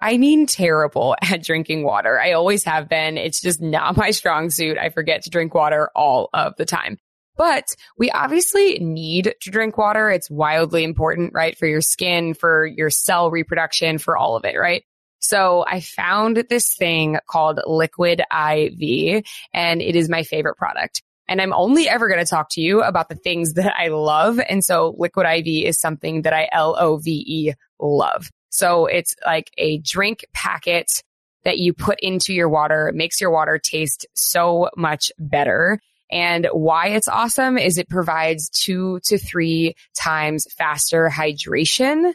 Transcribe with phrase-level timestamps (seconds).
[0.00, 2.20] I mean, terrible at drinking water.
[2.20, 3.18] I always have been.
[3.18, 4.78] It's just not my strong suit.
[4.78, 6.98] I forget to drink water all of the time.
[7.36, 7.66] But
[7.96, 10.10] we obviously need to drink water.
[10.10, 11.56] It's wildly important, right?
[11.56, 14.82] For your skin, for your cell reproduction, for all of it, right?
[15.20, 21.02] So I found this thing called Liquid IV and it is my favorite product.
[21.28, 24.40] And I'm only ever going to talk to you about the things that I love.
[24.40, 28.30] And so Liquid IV is something that I L-O-V-E love.
[28.50, 31.02] So it's like a drink packet
[31.44, 32.88] that you put into your water.
[32.88, 35.80] It makes your water taste so much better.
[36.10, 42.14] And why it's awesome is it provides two to three times faster hydration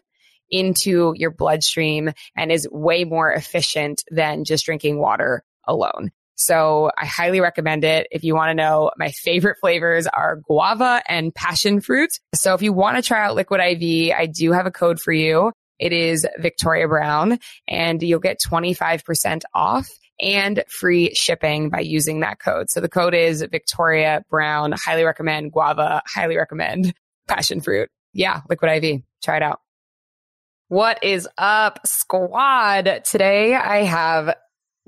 [0.49, 6.11] into your bloodstream and is way more efficient than just drinking water alone.
[6.35, 8.07] So I highly recommend it.
[8.11, 12.19] If you want to know, my favorite flavors are guava and passion fruit.
[12.33, 15.13] So if you want to try out Liquid IV, I do have a code for
[15.13, 15.51] you.
[15.79, 19.87] It is Victoria Brown and you'll get 25% off
[20.19, 22.69] and free shipping by using that code.
[22.69, 24.73] So the code is Victoria Brown.
[24.73, 26.01] Highly recommend guava.
[26.05, 26.93] Highly recommend
[27.27, 27.89] passion fruit.
[28.13, 29.01] Yeah, liquid IV.
[29.23, 29.59] Try it out.
[30.67, 33.01] What is up, squad?
[33.05, 34.35] Today I have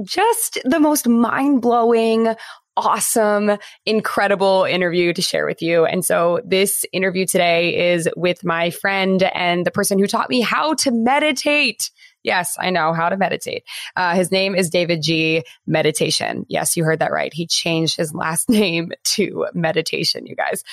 [0.04, 2.34] just the most mind blowing,
[2.78, 5.86] awesome, incredible interview to share with you.
[5.86, 10.42] And so this interview today is with my friend and the person who taught me
[10.42, 11.90] how to meditate.
[12.24, 13.64] Yes, I know how to meditate.
[13.96, 15.44] Uh, his name is davidji.
[15.68, 16.46] Meditation.
[16.50, 17.32] Yes, you heard that right.
[17.32, 20.64] He changed his last name to meditation, you guys.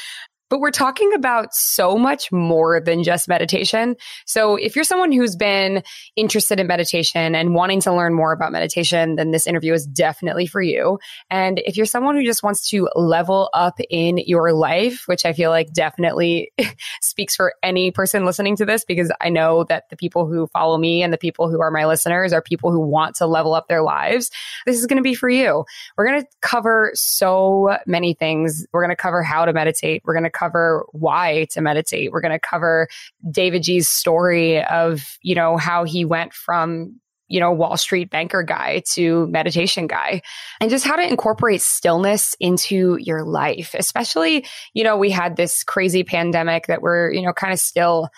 [0.52, 3.96] But we're talking about so much more than just meditation.
[4.26, 5.82] So if you're someone who's been
[6.14, 10.46] interested in meditation and wanting to learn more about meditation, then this interview is definitely
[10.46, 10.98] for you.
[11.30, 15.32] And if you're someone who just wants to level up in your life, which I
[15.32, 16.52] feel like definitely
[17.00, 20.76] speaks for any person listening to this, because I know that the people who follow
[20.76, 23.68] me and the people who are my listeners are people who want to level up
[23.68, 24.30] their lives.
[24.66, 25.64] This is going to be for you.
[25.96, 28.66] We're going to cover so many things.
[28.74, 30.02] We're going to cover how to meditate.
[30.04, 32.12] We're going to cover why to meditate.
[32.12, 32.88] We're going to cover
[33.30, 38.82] davidji's story of, you know, how he went from you know, Wall Street banker guy
[38.92, 40.20] to meditation guy
[40.60, 43.74] and just how to incorporate stillness into your life.
[43.78, 44.44] Especially,
[44.74, 48.10] you know, we had this crazy pandemic that we're, you know, kind of still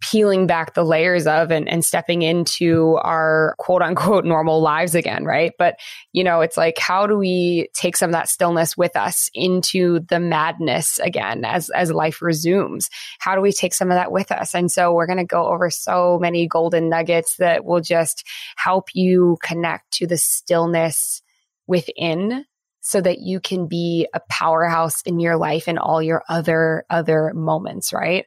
[0.00, 5.24] peeling back the layers of and, and stepping into our quote unquote normal lives again,
[5.24, 5.52] right?
[5.58, 5.76] But,
[6.12, 10.00] you know, it's like, how do we take some of that stillness with us into
[10.00, 12.88] the madness again as, as life resumes?
[13.18, 14.54] How do we take some of that with us?
[14.54, 18.88] And so we're going to go over so many golden nuggets that will just help
[18.94, 21.22] you connect to the stillness
[21.66, 22.44] within
[22.80, 27.32] so that you can be a powerhouse in your life and all your other other
[27.34, 28.26] moments right?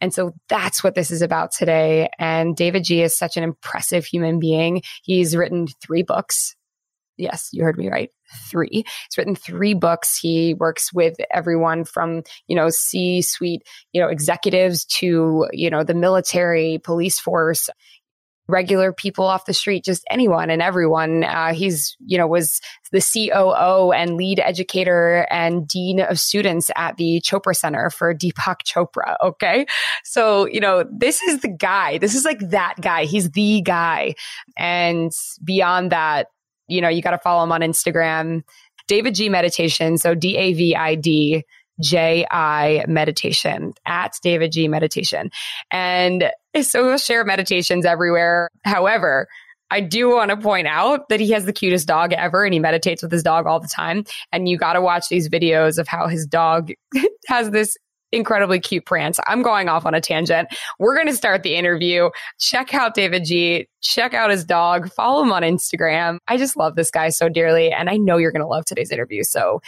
[0.00, 2.10] And so that's what this is about today.
[2.18, 4.82] And davidji is such an impressive human being.
[5.02, 6.54] He's written three books.
[7.16, 8.10] Yes you heard me right.
[8.50, 8.68] Three.
[8.72, 10.18] He's written three books.
[10.18, 15.84] He works with everyone from you know c suite you know executives to you know
[15.84, 17.70] the military police force
[18.46, 21.24] regular people off the street, just anyone and everyone.
[21.24, 22.60] Uh, he's, you know, was
[22.92, 28.56] the COO and lead educator and dean of students at the Chopra Center for Deepak
[28.66, 29.16] Chopra.
[29.22, 29.66] Okay.
[30.04, 31.98] So, you know, this is the guy.
[31.98, 33.04] This is like that guy.
[33.04, 34.14] He's the guy.
[34.56, 35.12] And
[35.42, 36.28] beyond that,
[36.68, 38.42] you know, you got to follow him on Instagram.
[38.88, 39.98] davidji Meditation.
[39.98, 41.44] So D A V I D
[41.80, 45.30] J I meditation at davidji meditation.
[45.70, 46.30] And
[46.62, 48.50] so we'll share meditations everywhere.
[48.64, 49.28] However,
[49.70, 52.60] I do want to point out that he has the cutest dog ever and he
[52.60, 54.04] meditates with his dog all the time.
[54.30, 56.70] And you got to watch these videos of how his dog
[57.26, 57.76] has this
[58.14, 59.18] incredibly cute prance.
[59.26, 60.48] I'm going off on a tangent.
[60.78, 62.10] We're going to start the interview.
[62.38, 63.66] Check out davidji.
[63.80, 64.92] Check out his dog.
[64.92, 66.18] Follow him on Instagram.
[66.28, 67.72] I just love this guy so dearly.
[67.72, 69.24] And I know you're going to love today's interview.
[69.24, 69.60] So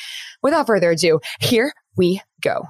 [0.42, 2.66] without further ado, here we go.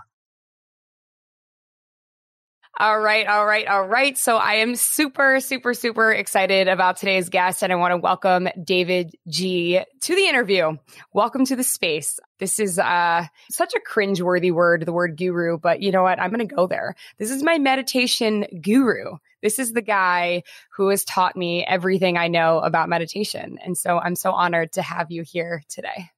[2.79, 4.19] All right, all right, all right.
[4.19, 8.51] So I am super, super, super excited about today's guest, and I want to welcome
[8.63, 10.77] David G to the interview.
[11.15, 12.21] Welcome to the space.
[12.39, 16.21] This is uh, such a cringeworthy word, the word guru, but you know what?
[16.21, 16.97] I'm going to go there.
[17.17, 19.17] This is my meditation guru.
[19.41, 20.43] This is the guy
[20.77, 23.59] who has taught me everything I know about meditation.
[23.65, 26.11] And so I'm so honored to have you here today.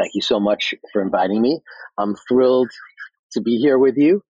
[0.00, 1.60] Thank you so much for inviting me.
[1.98, 2.70] I'm thrilled
[3.32, 4.22] to be here with you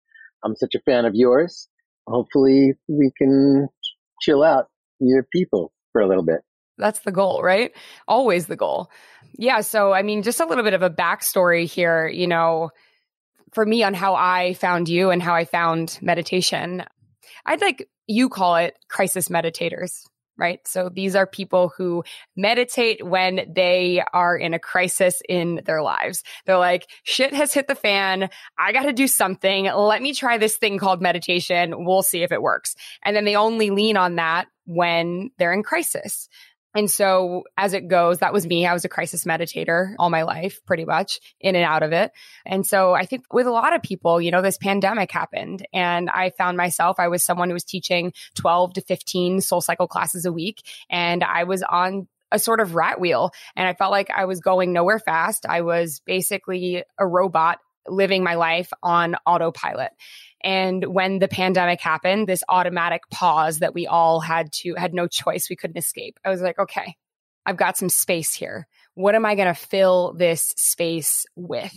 [0.44, 1.68] I'm such a fan of yours.
[2.06, 3.68] Hopefully, we can
[4.20, 4.66] chill out
[4.98, 6.40] your people for a little bit.
[6.76, 7.72] That's the goal, right?
[8.06, 8.90] Always the goal.
[9.36, 9.62] Yeah.
[9.62, 12.70] So, I mean, just a little bit of a backstory here, you know,
[13.52, 16.84] for me on how I found you and how I found meditation.
[17.44, 20.04] I'd like you call it crisis meditators
[20.38, 20.66] right?
[20.66, 22.04] So these are people who
[22.36, 26.22] meditate when they are in a crisis in their lives.
[26.46, 28.30] They're like, shit has hit the fan.
[28.56, 29.64] I got to do something.
[29.64, 31.84] Let me try this thing called meditation.
[31.84, 32.76] We'll see if it works.
[33.02, 36.28] And then they only lean on that when they're in crisis.
[36.74, 38.66] And so as it goes, that was me.
[38.66, 42.12] I was a crisis meditator all my life, pretty much in and out of it.
[42.44, 46.10] And so I think with a lot of people, you know, this pandemic happened and
[46.10, 50.32] I found myself, I was someone who was teaching 12 to 15 SoulCycle classes a
[50.32, 50.62] week.
[50.90, 54.40] And I was on a sort of rat wheel and I felt like I was
[54.40, 55.46] going nowhere fast.
[55.48, 59.90] I was basically a robot living my life on autopilot.
[60.42, 65.06] And when the pandemic happened, this automatic pause that we all had to, had no
[65.08, 66.18] choice, we couldn't escape.
[66.24, 66.96] I was like, okay,
[67.44, 68.68] I've got some space here.
[68.94, 71.74] What am I going to fill this space with?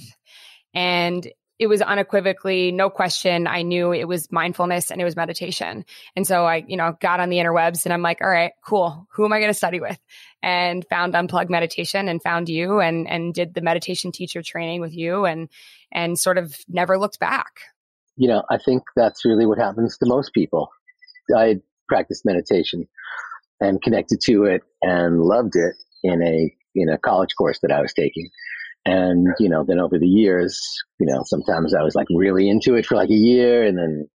[0.73, 1.27] And
[1.61, 5.85] it was unequivocally no question i knew it was mindfulness and it was meditation
[6.15, 9.07] and so i you know got on the interwebs and i'm like all right cool
[9.11, 9.97] who am i going to study with
[10.43, 14.95] and found unplugged meditation and found you and and did the meditation teacher training with
[14.95, 15.49] you and
[15.91, 17.59] and sort of never looked back
[18.21, 20.69] you know, I think that's really what happens to most people.
[21.35, 21.55] I
[21.87, 22.87] practiced meditation
[23.59, 27.81] and connected to it and loved it in a in a college course that I
[27.81, 28.29] was taking.
[28.85, 30.61] And, you know, then over the years,
[30.99, 34.07] you know, sometimes I was like really into it for like a year and then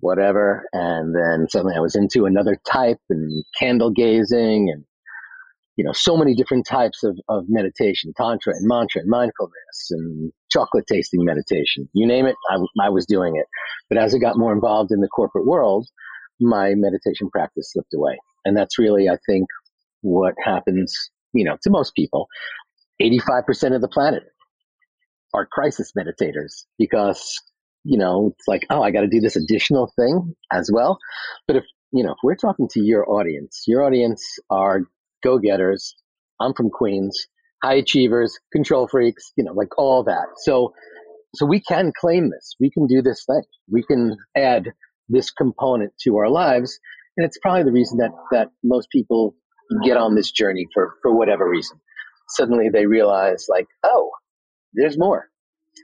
[0.00, 0.64] whatever.
[0.72, 4.84] And then suddenly I was into another type and candle gazing and
[5.78, 10.32] you know, so many different types of, of meditation, tantra and mantra and mindfulness and
[10.50, 11.88] chocolate tasting meditation.
[11.92, 13.46] You name it, I, I was doing it.
[13.88, 15.86] But as I got more involved in the corporate world,
[16.40, 18.18] my meditation practice slipped away.
[18.44, 19.46] And that's really, I think,
[20.00, 22.26] what happens, you know, to most people.
[23.00, 24.24] 85% of the planet
[25.32, 27.40] are crisis meditators because,
[27.84, 30.98] you know, it's like, oh, I got to do this additional thing as well.
[31.46, 34.82] But if, you know, if we're talking to your audience, your audience are
[35.22, 35.94] go getters.
[36.40, 37.26] I'm from Queens,
[37.62, 40.26] high achievers, control freaks, you know, like all that.
[40.38, 40.72] So,
[41.34, 42.54] so we can claim this.
[42.60, 43.42] We can do this thing.
[43.70, 44.72] We can add
[45.08, 46.78] this component to our lives.
[47.16, 49.34] And it's probably the reason that, that most people
[49.84, 51.78] get on this journey for, for whatever reason.
[52.28, 54.10] Suddenly they realize like, oh,
[54.74, 55.28] there's more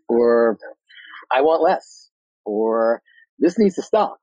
[0.08, 0.58] or
[1.32, 2.10] I want less
[2.44, 3.02] or
[3.38, 4.18] this needs to stop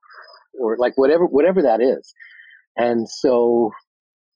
[0.58, 2.14] or like whatever, whatever that is.
[2.76, 3.72] And so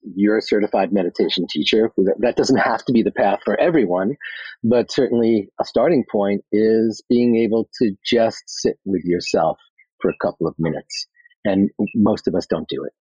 [0.01, 1.91] you're a certified meditation teacher.
[2.19, 4.15] That doesn't have to be the path for everyone,
[4.63, 9.57] but certainly a starting point is being able to just sit with yourself
[10.01, 11.07] for a couple of minutes.
[11.43, 12.93] And most of us don't do it.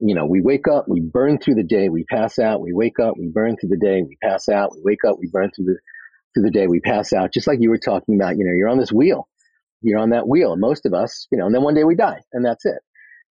[0.00, 2.98] You know, we wake up, we burn through the day, we pass out, we wake
[2.98, 5.66] up, we burn through the day, we pass out, we wake up, we burn through
[5.66, 5.78] the
[6.32, 8.68] through the day, we pass out, just like you were talking about, you know, you're
[8.68, 9.28] on this wheel.
[9.82, 10.56] You're on that wheel.
[10.56, 12.78] Most of us, you know, and then one day we die and that's it.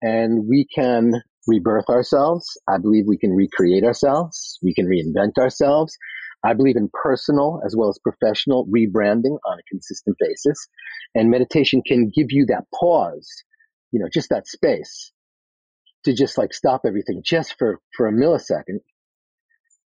[0.02, 1.12] And we can
[1.50, 2.46] rebirth ourselves.
[2.68, 4.58] I believe we can recreate ourselves.
[4.62, 5.96] We can reinvent ourselves.
[6.44, 10.68] I believe in personal as well as professional rebranding on a consistent basis.
[11.14, 13.28] And meditation can give you that pause,
[13.90, 15.12] you know, just that space
[16.04, 18.78] to just like stop everything just for, for a millisecond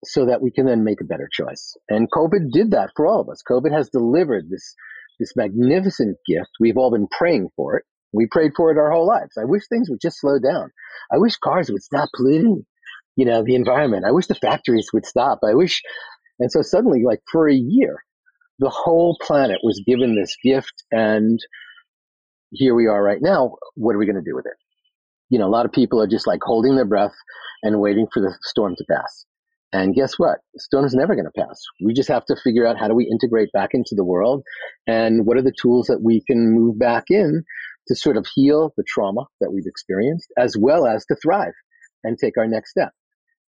[0.05, 1.75] so that we can then make a better choice.
[1.89, 3.43] And COVID did that for all of us.
[3.49, 4.75] COVID has delivered this,
[5.19, 6.51] this magnificent gift.
[6.61, 7.85] We've all been praying for it.
[8.13, 9.37] We prayed for it our whole lives.
[9.41, 10.71] I wish things would just slow down.
[11.13, 12.65] I wish cars would stop polluting,
[13.17, 14.05] you know, the environment.
[14.07, 15.41] I wish the factories would stop.
[15.45, 15.83] I wish,
[16.39, 18.03] and so suddenly, like for a year,
[18.59, 21.39] the whole planet was given this gift, and
[22.51, 23.57] here we are right now.
[23.75, 24.57] What are we going to do with it?
[25.31, 27.15] You know, a lot of people are just like holding their breath
[27.63, 29.25] and waiting for the storm to pass.
[29.73, 30.39] And guess what?
[30.53, 31.63] The storm is never going to pass.
[31.83, 34.43] We just have to figure out how do we integrate back into the world
[34.87, 37.45] and what are the tools that we can move back in
[37.89, 41.55] to sort of heal the trauma that we've experienced, as well as to thrive
[42.05, 42.91] and take our next step.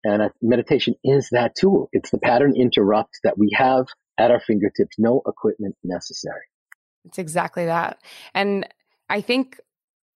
[0.04, 1.88] And meditation is that tool.
[1.92, 3.86] It's the pattern interrupt that we have
[4.18, 6.42] at our fingertips, no equipment necessary.
[7.04, 7.98] It's exactly that.
[8.34, 8.68] And
[9.08, 9.60] I think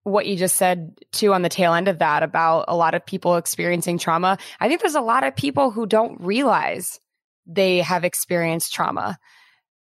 [0.03, 3.05] what you just said too on the tail end of that about a lot of
[3.05, 4.39] people experiencing trauma.
[4.61, 7.01] I think there's a lot of people who don't realize
[7.45, 9.19] they have experienced trauma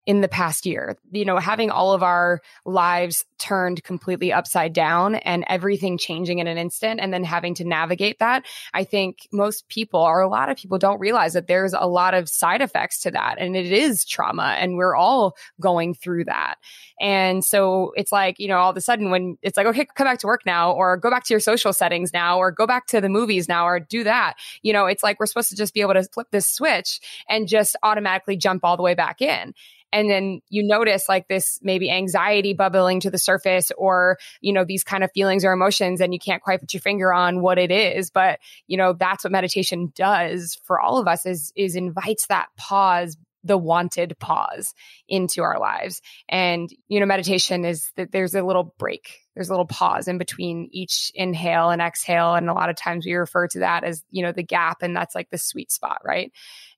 [0.05, 0.97] in the past year.
[1.11, 6.47] You know, having all of our lives turned completely upside down and everything changing in
[6.47, 8.45] an instant and then having to navigate that.
[8.73, 12.13] I think most people or a lot of people don't realize that there's a lot
[12.13, 16.55] of side effects to that and it is trauma and we're all going through that.
[16.99, 20.05] And so it's like, you know, all of a sudden when it's like, okay, come
[20.05, 22.87] back to work now or go back to your social settings now or go back
[22.87, 24.35] to the movies now or do that.
[24.61, 27.47] You know, it's like we're supposed to just be able to flip this switch and
[27.47, 29.53] just automatically jump all the way back in
[29.95, 34.65] and then you notice like this maybe anxiety bubbling to the surface or you know
[34.65, 37.57] these kind of feelings or emotions and you can't quite put your finger on what
[37.57, 38.11] it is.
[38.11, 42.47] But you know that's what meditation does for all of us is is invites that
[42.57, 44.73] pause the wanted pause
[45.07, 46.01] into our lives.
[46.27, 50.17] And you know meditation is that there's a little break there's a little pause in
[50.17, 52.35] between each inhale and exhale.
[52.35, 54.93] And a lot of times we refer to that as you know the gap and
[54.93, 56.33] that's like the sweet spot right?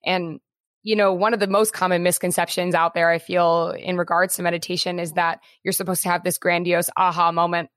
[0.06, 0.40] And
[0.88, 4.42] you know, one of the most common misconceptions out there, I feel, in regards to
[4.42, 7.70] meditation is that you're supposed to have this grandiose aha moment,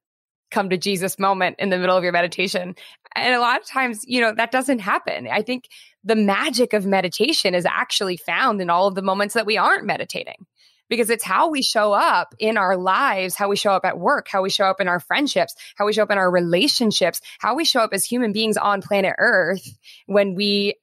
[0.52, 2.76] come to Jesus moment in the middle of your meditation.
[3.16, 5.26] And a lot of times, you know, that doesn't happen.
[5.26, 5.64] I think
[6.04, 9.86] the magic of meditation is actually found in all of the moments that we aren't
[9.86, 10.46] meditating
[10.88, 14.28] because it's how we show up in our lives, how we show up at work,
[14.28, 17.56] how we show up in our friendships, how we show up in our relationships, how
[17.56, 19.66] we show up as human beings on planet Earth
[20.06, 20.74] when we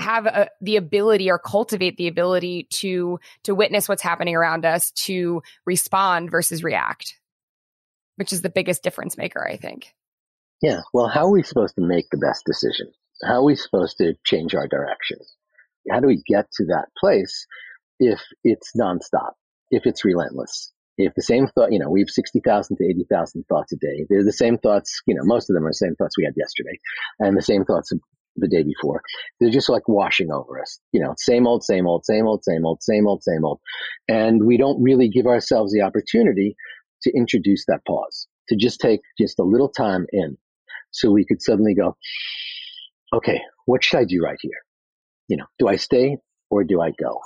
[0.00, 4.90] have a, the ability or cultivate the ability to to witness what's happening around us
[4.92, 7.18] to respond versus react
[8.16, 9.94] which is the biggest difference maker i think.
[10.62, 10.80] Yeah.
[10.92, 12.88] Well how are we supposed to make the best decision?
[13.22, 15.18] How are we supposed to change our direction?
[15.90, 17.46] How do we get to that place
[17.98, 19.32] if it's nonstop
[19.70, 20.72] if it's relentless?
[20.98, 24.04] If the same thought, you know, we have 60,000 to 80,000 thoughts a day.
[24.10, 26.34] They're the same thoughts, you know, most of them are the same thoughts we had
[26.36, 26.78] yesterday
[27.18, 27.90] and the same thoughts
[28.36, 29.02] the day before.
[29.38, 30.80] They're just like washing over us.
[30.92, 33.60] You know, same old, same old, same old, same old, same old, same old.
[34.08, 36.56] And we don't really give ourselves the opportunity
[37.02, 40.36] to introduce that pause, to just take just a little time in.
[40.90, 41.96] So we could suddenly go,
[43.14, 44.62] okay, what should I do right here?
[45.28, 46.18] You know, do I stay
[46.50, 47.20] or do I go?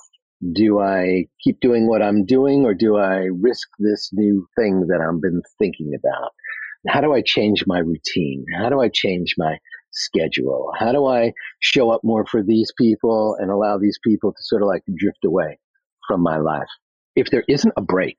[0.52, 5.00] Do I keep doing what I'm doing or do I risk this new thing that
[5.00, 6.32] I've been thinking about?
[6.86, 8.44] How do I change my routine?
[8.54, 9.58] How do I change my
[9.94, 10.72] schedule?
[10.78, 14.62] How do I show up more for these people and allow these people to sort
[14.62, 15.58] of like drift away
[16.08, 16.68] from my life?
[17.16, 18.16] If there isn't a break,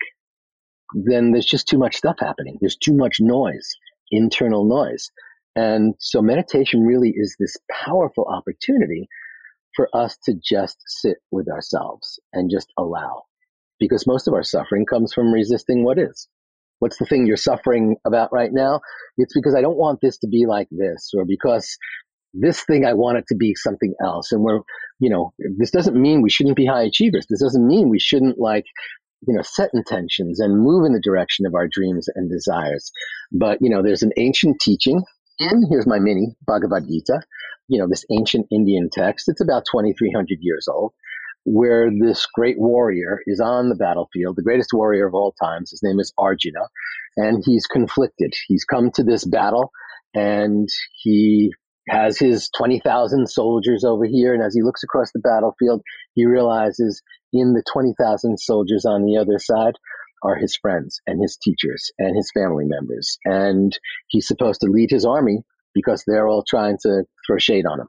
[0.94, 2.58] then there's just too much stuff happening.
[2.62, 3.70] There's too much noise,
[4.12, 5.12] internal noise.
[5.56, 9.08] And so meditation really is this powerful opportunity
[9.76, 13.24] for us to just sit with ourselves and just allow.
[13.80, 16.28] Because most of our suffering comes from resisting what is.
[16.86, 18.80] What's the thing you're suffering about right now?
[19.18, 21.80] It's because I don't want this to be like this, or because
[22.36, 24.32] this thing I want it to be something else.
[24.32, 24.60] And we're,
[25.00, 27.26] you know, this doesn't mean we shouldn't be high achievers.
[27.28, 28.66] This doesn't mean we shouldn't like,
[29.28, 32.92] you know, set intentions and move in the direction of our dreams and desires.
[33.32, 35.02] But, you know, there's an ancient teaching
[35.40, 37.20] and here's my mini Bhagavad Gita,
[37.68, 39.28] you know, this ancient Indian text.
[39.28, 40.94] It's about 2,300 years old
[41.46, 45.72] where this great warrior is on the battlefield, the greatest warrior of all times.
[45.72, 46.68] His name is Arjuna,
[47.16, 48.34] and he's conflicted.
[48.48, 49.72] He's come to this battle
[50.16, 51.54] and he
[51.88, 54.34] has his 20,000 soldiers over here.
[54.34, 55.84] And as he looks across the battlefield,
[56.16, 59.76] he realizes in the 20,000 soldiers on the other side
[60.24, 63.20] are his friends and his teachers and his family members.
[63.26, 65.44] And he's supposed to lead his army
[65.76, 67.88] because they're all trying to throw shade on him.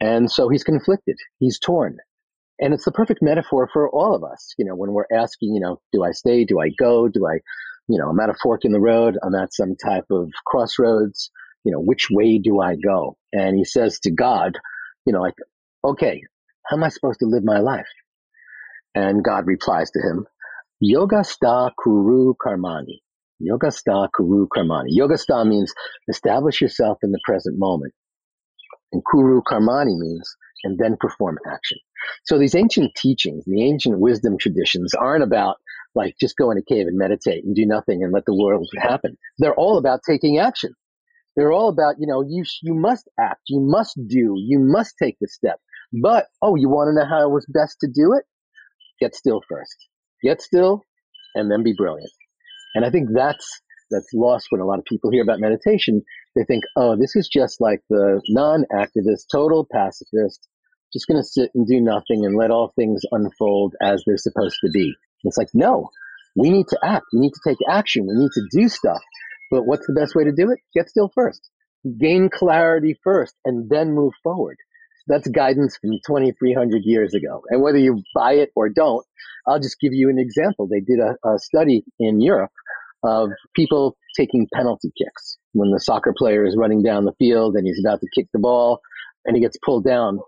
[0.00, 1.16] And so he's conflicted.
[1.38, 1.98] He's torn.
[2.60, 4.54] And it's the perfect metaphor for all of us.
[4.58, 6.44] You know, when we're asking, you know, do I stay?
[6.44, 7.08] Do I go?
[7.08, 7.40] Do I,
[7.88, 9.18] you know, I'm at a fork in the road.
[9.22, 11.30] I'm at some type of crossroads.
[11.64, 13.16] You know, which way do I go?
[13.32, 14.56] And he says to God,
[15.06, 15.34] you know, like,
[15.84, 16.20] okay,
[16.66, 17.88] how am I supposed to live my life?
[18.94, 20.26] And God replies to him,
[20.80, 23.00] Yoga sta kuru karmani.
[23.40, 24.88] Yoga sta kuru karmani.
[24.88, 25.72] Yoga sta means
[26.08, 27.92] establish yourself in the present moment.
[28.92, 31.78] And kuru karmani means and then perform action.
[32.24, 35.56] So these ancient teachings, the ancient wisdom traditions aren't about
[35.94, 38.68] like just go in a cave and meditate and do nothing and let the world
[38.76, 39.16] happen.
[39.38, 40.74] They're all about taking action.
[41.36, 45.16] They're all about, you know, you, you must act, you must do, you must take
[45.20, 45.58] the step.
[45.92, 48.24] But, oh, you want to know how it was best to do it?
[49.00, 49.76] Get still first.
[50.22, 50.82] Get still
[51.34, 52.10] and then be brilliant.
[52.74, 56.02] And I think that's, that's lost when a lot of people hear about meditation.
[56.34, 60.48] They think, oh, this is just like the non-activist, total pacifist,
[60.94, 64.58] just going to sit and do nothing and let all things unfold as they're supposed
[64.64, 64.94] to be.
[65.24, 65.90] It's like, no,
[66.36, 67.06] we need to act.
[67.14, 68.06] We need to take action.
[68.08, 69.02] We need to do stuff
[69.50, 70.60] But what's the best way to do it?
[70.74, 71.50] Get still first.
[72.00, 74.58] Gain clarity first and then move forward.
[75.08, 77.42] That's guidance from 2,300 years ago.
[77.50, 79.06] And whether you buy it or don't,
[79.46, 80.68] I'll just give you an example.
[80.68, 82.52] They did a, a study in Europe
[83.04, 85.38] of people taking penalty kicks.
[85.52, 88.40] When the soccer player is running down the field and he's about to kick the
[88.40, 88.80] ball
[89.26, 90.20] and he gets pulled down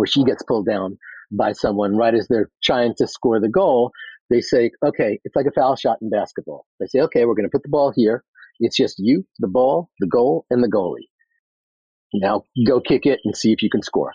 [0.00, 0.96] or she gets pulled down
[1.30, 3.92] by someone right as they're trying to score the goal,
[4.30, 6.64] they say, okay, it's like a foul shot in basketball.
[6.78, 8.24] They say, okay, we're going to put the ball here.
[8.60, 11.08] It's just you, the ball, the goal, and the goalie.
[12.14, 14.12] Now go kick it and see if you can score.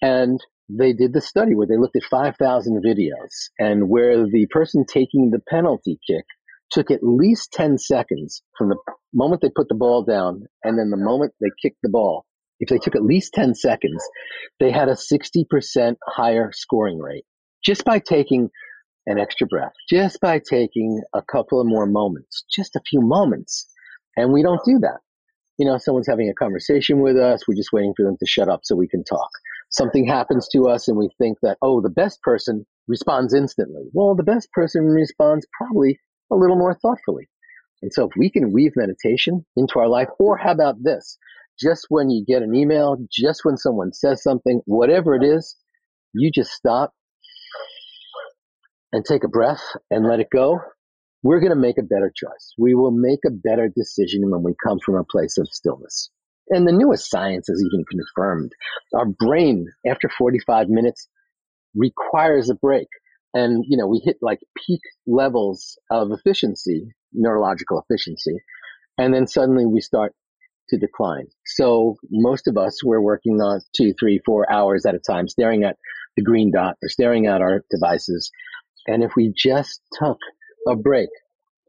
[0.00, 0.40] And
[0.70, 5.30] they did the study where they looked at 5,000 videos and where the person taking
[5.30, 6.24] the penalty kick
[6.70, 8.76] took at least 10 seconds from the
[9.12, 12.24] moment they put the ball down and then the moment they kicked the ball.
[12.58, 14.02] If they took at least 10 seconds,
[14.60, 17.24] they had a 60% higher scoring rate
[17.64, 18.50] just by taking
[19.06, 23.66] an extra breath, just by taking a couple of more moments, just a few moments.
[24.16, 24.98] And we don't do that.
[25.58, 27.46] You know, someone's having a conversation with us.
[27.46, 29.30] We're just waiting for them to shut up so we can talk.
[29.70, 33.84] Something happens to us and we think that, oh, the best person responds instantly.
[33.92, 35.98] Well, the best person responds probably
[36.30, 37.28] a little more thoughtfully.
[37.82, 41.18] And so if we can weave meditation into our life, or how about this?
[41.58, 45.56] Just when you get an email, just when someone says something, whatever it is,
[46.12, 46.92] you just stop
[48.92, 50.58] and take a breath and let it go.
[51.22, 52.54] We're going to make a better choice.
[52.58, 56.10] We will make a better decision when we come from a place of stillness.
[56.50, 58.52] And the newest science has even confirmed
[58.94, 61.08] our brain after 45 minutes
[61.74, 62.88] requires a break
[63.34, 68.38] and you know we hit like peak levels of efficiency neurological efficiency
[68.96, 70.14] and then suddenly we start
[70.70, 71.26] to decline.
[71.44, 75.64] So most of us we're working on two three four hours at a time staring
[75.64, 75.76] at
[76.16, 78.30] the green dot or staring at our devices.
[78.86, 80.18] And if we just took
[80.68, 81.08] a break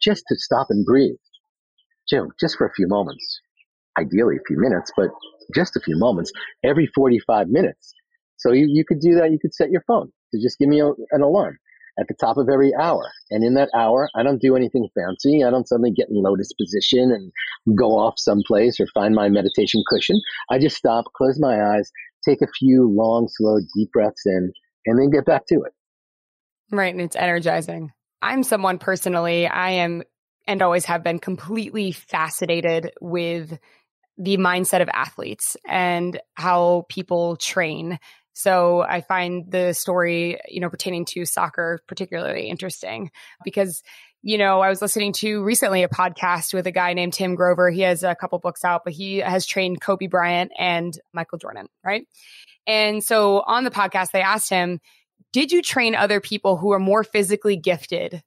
[0.01, 1.17] just to stop and breathe
[2.09, 3.41] Jim, just for a few moments
[3.99, 5.09] ideally a few minutes but
[5.55, 6.31] just a few moments
[6.63, 7.93] every 45 minutes.
[8.37, 9.31] So you, you could do that.
[9.31, 11.57] You could set your phone to just give me a, an alarm
[11.99, 13.09] at the top of every hour.
[13.31, 15.43] And in that hour, I don't do anything fancy.
[15.43, 17.31] I don't suddenly get in lotus position and
[17.77, 20.21] go off someplace or find my meditation cushion.
[20.49, 21.91] I just stop, close my eyes,
[22.27, 24.51] take a few long, slow, deep breaths in,
[24.85, 25.73] and then get back to it.
[26.71, 26.93] Right.
[26.93, 27.91] And it's energizing.
[28.21, 30.03] I'm someone personally, I am
[30.47, 33.59] and always have been completely fascinated with
[34.17, 37.99] the mindset of athletes and how people train
[38.37, 43.09] so I find the story, you know, pertaining to soccer particularly interesting
[43.43, 43.81] because
[44.21, 47.71] you know, I was listening to recently a podcast with a guy named Tim Grover.
[47.71, 51.67] He has a couple books out, but he has trained Kobe Bryant and Michael Jordan,
[51.83, 52.05] right?
[52.67, 54.81] And so on the podcast, they asked him,
[55.33, 58.21] Did you train other people who are more physically gifted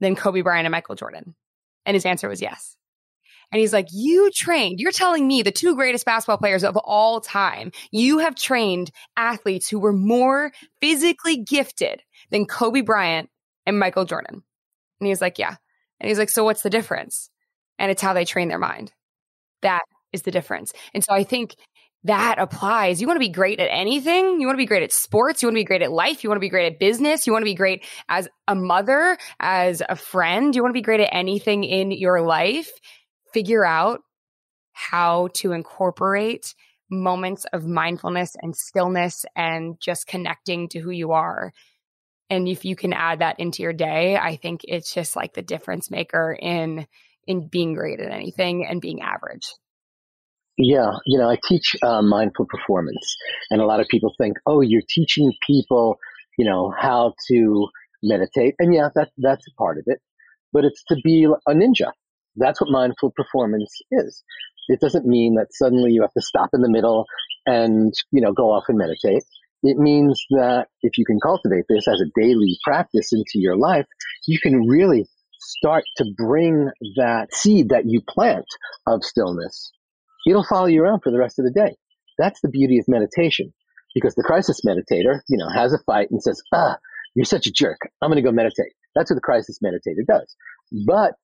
[0.00, 1.34] than Kobe Bryant and Michael Jordan?
[1.84, 2.76] And his answer was yes.
[3.52, 7.20] And he's like, you trained, you're telling me the two greatest basketball players of all
[7.20, 13.30] time, you have trained athletes who were more physically gifted than Kobe Bryant
[13.64, 14.42] and Michael Jordan.
[15.00, 15.56] And he's like, yeah.
[16.00, 17.30] And he's like, so what's the difference?
[17.78, 18.92] And it's how they train their mind.
[19.62, 19.82] That
[20.12, 20.72] is the difference.
[20.92, 21.54] And so I think
[22.04, 23.00] that applies.
[23.00, 24.40] You want to be great at anything.
[24.40, 25.42] You want to be great at sports.
[25.42, 26.22] You want to be great at life.
[26.22, 27.26] You want to be great at business.
[27.26, 30.54] You want to be great as a mother, as a friend.
[30.54, 32.70] You want to be great at anything in your life
[33.32, 34.00] figure out
[34.72, 36.54] how to incorporate
[36.90, 41.52] moments of mindfulness and stillness and just connecting to who you are.
[42.28, 45.42] And if you can add that into your day, I think it's just like the
[45.42, 46.86] difference maker in
[47.26, 49.48] in being great at anything and being average.
[50.58, 53.16] Yeah, you know, I teach uh, mindful performance,
[53.50, 55.98] and a lot of people think, "Oh, you're teaching people,
[56.38, 57.68] you know, how to
[58.02, 60.00] meditate." And yeah, that that's a part of it,
[60.52, 61.92] but it's to be a ninja.
[62.36, 64.22] That's what mindful performance is.
[64.68, 67.06] It doesn't mean that suddenly you have to stop in the middle
[67.46, 69.22] and, you know, go off and meditate.
[69.62, 73.86] It means that if you can cultivate this as a daily practice into your life,
[74.26, 75.06] you can really
[75.38, 78.46] start to bring that seed that you plant
[78.86, 79.72] of stillness.
[80.26, 81.76] It'll follow you around for the rest of the day.
[82.18, 83.52] That's the beauty of meditation
[83.94, 86.76] because the crisis meditator, you know, has a fight and says, ah,
[87.14, 87.78] you're such a jerk.
[88.02, 88.72] I'm going to go meditate.
[88.94, 90.34] That's what the crisis meditator does.
[90.86, 91.14] But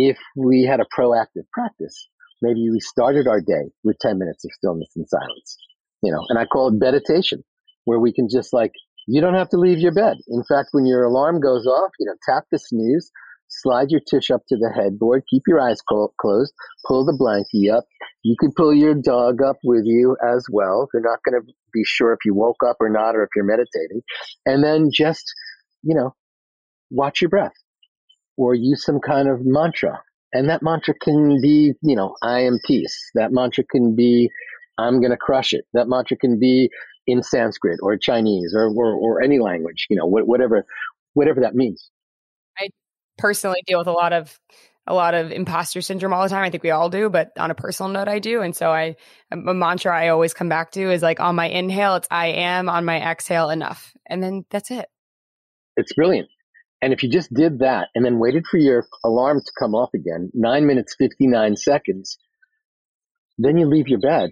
[0.00, 2.08] if we had a proactive practice,
[2.40, 5.56] maybe we started our day with 10 minutes of stillness and silence,
[6.02, 7.42] you know, and I call it meditation,
[7.84, 8.70] where we can just like,
[9.08, 10.18] you don't have to leave your bed.
[10.28, 13.10] In fact, when your alarm goes off, you know, tap the snooze,
[13.48, 16.52] slide your tush up to the headboard, keep your eyes closed,
[16.86, 17.84] pull the blankie up.
[18.22, 20.88] You can pull your dog up with you as well.
[20.94, 23.44] You're not going to be sure if you woke up or not, or if you're
[23.44, 24.02] meditating.
[24.46, 25.24] And then just,
[25.82, 26.14] you know,
[26.90, 27.54] watch your breath
[28.38, 30.00] or use some kind of mantra
[30.32, 33.10] And that mantra can be, you know, I am peace.
[33.14, 34.30] That mantra can be,
[34.78, 35.64] I'm going to crush it.
[35.74, 36.70] That mantra can be
[37.06, 40.64] in Sanskrit or Chinese or, or, or any language, you know, whatever,
[41.14, 41.90] whatever that means.
[42.56, 42.68] I
[43.16, 44.38] personally deal with a lot of
[44.86, 46.44] a lot of imposter syndrome all the time.
[46.44, 48.40] I think we all do, but on a personal note, I do.
[48.40, 48.96] And so I,
[49.30, 52.28] um, a mantra I always come back to is like on my inhale, it's I
[52.28, 53.92] am, on my exhale, enough.
[54.06, 54.86] And then that's it.
[55.76, 56.28] It's brilliant.
[56.80, 59.90] And if you just did that and then waited for your alarm to come off
[59.94, 62.18] again, nine minutes, 59 seconds,
[63.36, 64.30] then you leave your bed.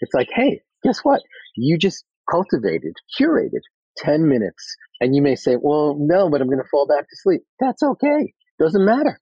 [0.00, 1.22] It's like, hey, guess what?
[1.56, 3.62] You just cultivated, curated
[3.96, 4.76] 10 minutes.
[5.00, 7.42] And you may say, well, no, but I'm going to fall back to sleep.
[7.58, 8.34] That's okay.
[8.58, 9.18] Doesn't matter.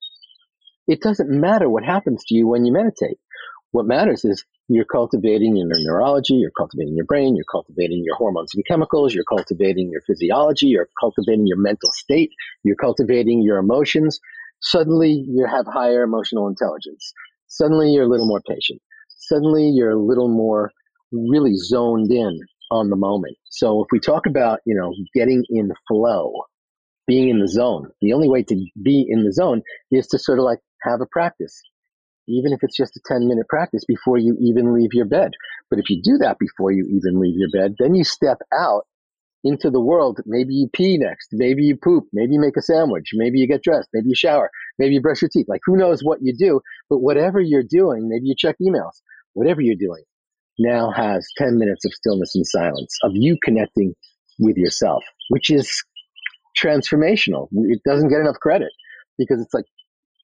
[0.88, 3.18] It doesn't matter what happens to you when you meditate.
[3.70, 8.54] What matters is you're cultivating your neurology, you're cultivating your brain, you're cultivating your hormones
[8.54, 12.30] and chemicals, you're cultivating your physiology, you're cultivating your mental state,
[12.64, 14.20] you're cultivating your emotions.
[14.60, 17.12] Suddenly you have higher emotional intelligence.
[17.46, 18.80] Suddenly you're a little more patient.
[19.08, 20.70] Suddenly you're a little more
[21.12, 22.38] really zoned in
[22.70, 23.36] on the moment.
[23.50, 26.32] So if we talk about, you know, getting in flow,
[27.06, 30.38] being in the zone, the only way to be in the zone is to sort
[30.38, 31.62] of like have a practice,
[32.28, 35.32] even if it's just a 10 minute practice before you even leave your bed.
[35.70, 38.86] But if you do that before you even leave your bed, then you step out
[39.44, 40.20] into the world.
[40.26, 41.28] Maybe you pee next.
[41.32, 42.04] Maybe you poop.
[42.12, 43.10] Maybe you make a sandwich.
[43.14, 43.88] Maybe you get dressed.
[43.92, 44.50] Maybe you shower.
[44.78, 45.46] Maybe you brush your teeth.
[45.48, 46.60] Like who knows what you do,
[46.90, 49.00] but whatever you're doing, maybe you check emails,
[49.34, 50.02] whatever you're doing
[50.60, 53.94] now has 10 minutes of stillness and silence of you connecting
[54.40, 55.84] with yourself, which is
[56.60, 57.46] transformational.
[57.52, 58.72] It doesn't get enough credit
[59.16, 59.66] because it's like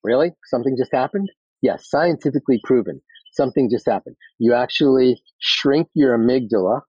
[0.04, 0.32] Really?
[0.44, 1.30] Something just happened?
[1.64, 3.00] Yes, scientifically proven.
[3.32, 4.16] Something just happened.
[4.38, 6.82] You actually shrink your amygdala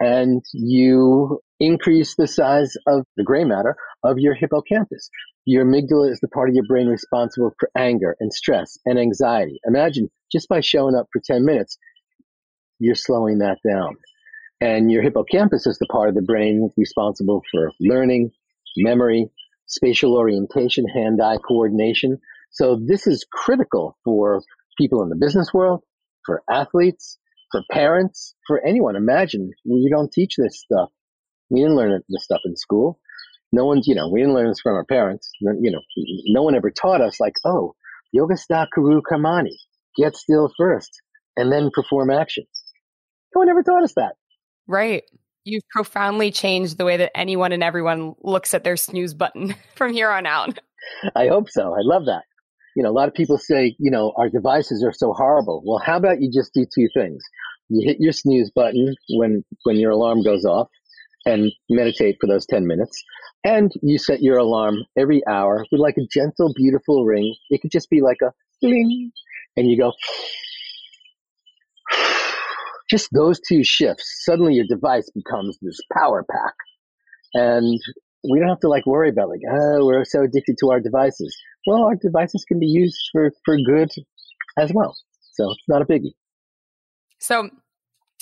[0.00, 5.10] and you increase the size of the gray matter of your hippocampus.
[5.44, 9.60] Your amygdala is the part of your brain responsible for anger and stress and anxiety.
[9.66, 11.76] Imagine just by showing up for 10 minutes,
[12.78, 13.96] you're slowing that down.
[14.62, 18.30] And your hippocampus is the part of the brain responsible for learning,
[18.78, 19.28] memory,
[19.66, 22.18] spatial orientation, hand eye coordination.
[22.52, 24.42] So this is critical for
[24.78, 25.82] people in the business world,
[26.24, 27.18] for athletes,
[27.50, 28.94] for parents, for anyone.
[28.94, 30.90] Imagine we don't teach this stuff.
[31.50, 33.00] We didn't learn this stuff in school.
[33.52, 35.30] No one's, you know, we didn't learn this from our parents.
[35.40, 35.80] You know,
[36.26, 37.74] no one ever taught us like, oh,
[38.16, 39.56] Yogasthha Kuru Karmani,
[39.96, 40.90] get still first
[41.36, 42.44] and then perform action.
[43.34, 44.14] No one ever taught us that.
[44.66, 45.04] Right.
[45.44, 49.92] You've profoundly changed the way that anyone and everyone looks at their snooze button from
[49.92, 50.58] here on out.
[51.16, 51.74] I hope so.
[51.74, 52.22] I love that
[52.76, 55.62] you know, a lot of people say, you know, our devices are so horrible.
[55.64, 57.22] Well, how about you just do two things?
[57.68, 60.68] You hit your snooze button when, when your alarm goes off
[61.24, 63.02] and meditate for those 10 minutes.
[63.44, 67.34] And you set your alarm every hour with like a gentle, beautiful ring.
[67.50, 69.12] It could just be like a bling.
[69.56, 69.92] And you go,
[72.90, 74.22] just those two shifts.
[74.24, 76.54] Suddenly your device becomes this power pack.
[77.34, 77.80] And
[78.28, 81.36] we don't have to like worry about like, oh, we're so addicted to our devices.
[81.66, 83.90] Well, our devices can be used for, for good
[84.58, 84.96] as well.
[85.32, 86.14] So it's not a biggie.
[87.18, 87.50] So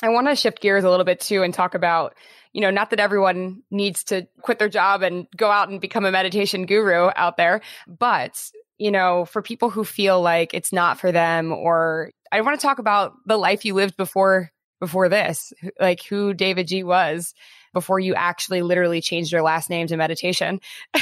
[0.03, 2.15] I want to shift gears a little bit too and talk about,
[2.53, 6.05] you know, not that everyone needs to quit their job and go out and become
[6.05, 10.99] a meditation guru out there, but, you know, for people who feel like it's not
[10.99, 15.53] for them or I want to talk about the life you lived before before this,
[15.79, 17.35] like who davidji was
[17.73, 20.61] before you actually literally changed your last name to meditation.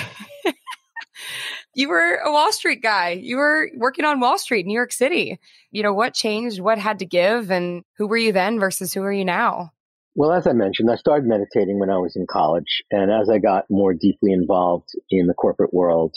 [1.74, 3.10] you were a Wall Street guy.
[3.10, 5.38] You were working on Wall Street, New York City.
[5.70, 6.60] You know, what changed?
[6.60, 7.50] What had to give?
[7.50, 9.72] And who were you then versus who are you now?
[10.14, 12.82] Well, as I mentioned, I started meditating when I was in college.
[12.90, 16.16] And as I got more deeply involved in the corporate world,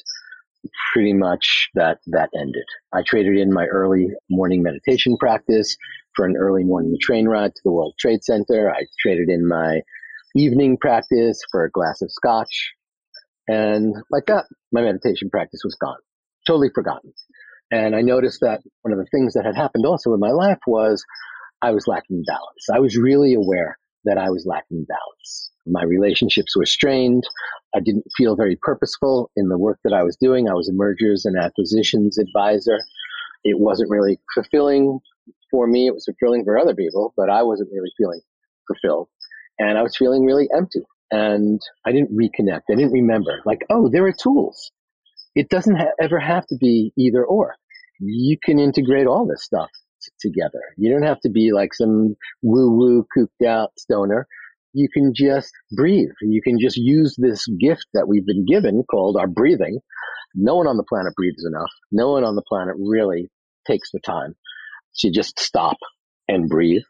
[0.92, 2.66] pretty much that, that ended.
[2.94, 5.78] I traded in my early morning meditation practice
[6.16, 8.72] for an early morning train ride to the World Trade Center.
[8.72, 9.82] I traded in my
[10.36, 12.74] evening practice for a glass of scotch.
[13.48, 15.98] And like that, my meditation practice was gone,
[16.48, 17.14] totally forgotten.
[17.72, 20.60] And I noticed that one of the things that had happened also in my life
[20.68, 21.04] was
[21.62, 22.68] I was lacking balance.
[22.74, 25.52] I was really aware that I was lacking balance.
[25.68, 27.24] My relationships were strained.
[27.76, 30.50] I didn't feel very purposeful in the work that I was doing.
[30.50, 32.80] I was a mergers and acquisitions advisor.
[33.44, 35.00] It wasn't really fulfilling
[35.50, 35.88] for me.
[35.88, 38.22] It was fulfilling for other people, but I wasn't really feeling
[38.68, 39.08] fulfilled
[39.62, 40.82] and I was feeling really empty.
[41.12, 42.64] And I didn't reconnect.
[42.72, 44.72] I didn't remember, like, oh, there are tools.
[45.36, 47.56] It doesn't ha- ever have to be either or.
[48.00, 49.70] You can integrate all this stuff
[50.04, 50.64] t- together.
[50.78, 54.28] You don't have to be like some woo woo cooped out stoner.
[54.74, 56.16] you can just breathe.
[56.22, 59.80] You can just use this gift that we've been given called our breathing.
[60.36, 61.72] No one on the planet breathes enough.
[61.92, 63.30] No one on the planet really
[63.68, 64.36] takes the time
[65.00, 65.78] to just stop
[66.28, 66.84] and breathe.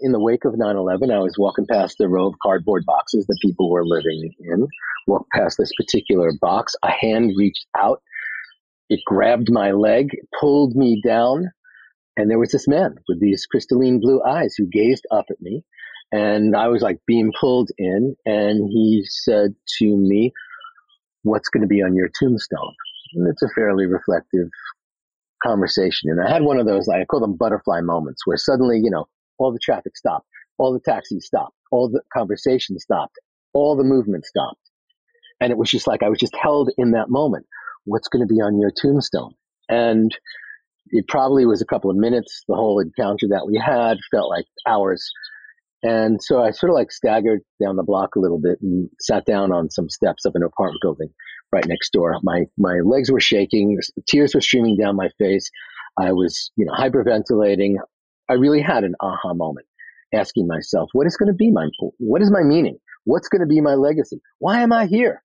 [0.00, 3.38] In the wake of 9-11, I was walking past the row of cardboard boxes that
[3.42, 4.66] people were living in.
[5.06, 6.74] Walked past this particular box.
[6.82, 8.02] A hand reached out.
[8.88, 11.50] It grabbed my leg, pulled me down,
[12.16, 15.64] and there was this man with these crystalline blue eyes who gazed up at me
[16.12, 20.32] and I was like being pulled in, and he said to me,
[21.22, 22.74] What's going to be on your tombstone?
[23.14, 24.48] And it's a fairly reflective
[25.42, 26.10] conversation.
[26.10, 29.06] And I had one of those, I call them butterfly moments, where suddenly, you know,
[29.40, 30.26] all the traffic stopped,
[30.58, 33.18] all the taxis stopped, all the conversation stopped,
[33.54, 34.60] all the movement stopped.
[35.40, 37.46] And it was just like I was just held in that moment.
[37.84, 39.32] What's going to be on your tombstone?
[39.68, 40.16] And
[40.88, 42.44] it probably was a couple of minutes.
[42.46, 45.10] The whole encounter that we had felt like hours.
[45.82, 49.24] And so I sort of like staggered down the block a little bit and sat
[49.24, 51.08] down on some steps of an apartment building
[51.52, 52.14] right next door.
[52.22, 55.50] My my legs were shaking, tears were streaming down my face.
[55.98, 57.76] I was, you know, hyperventilating.
[58.30, 59.66] I really had an aha moment,
[60.14, 61.66] asking myself, what is going to be my
[61.98, 62.78] what is my meaning?
[63.04, 64.20] What's going to be my legacy?
[64.38, 65.24] Why am I here?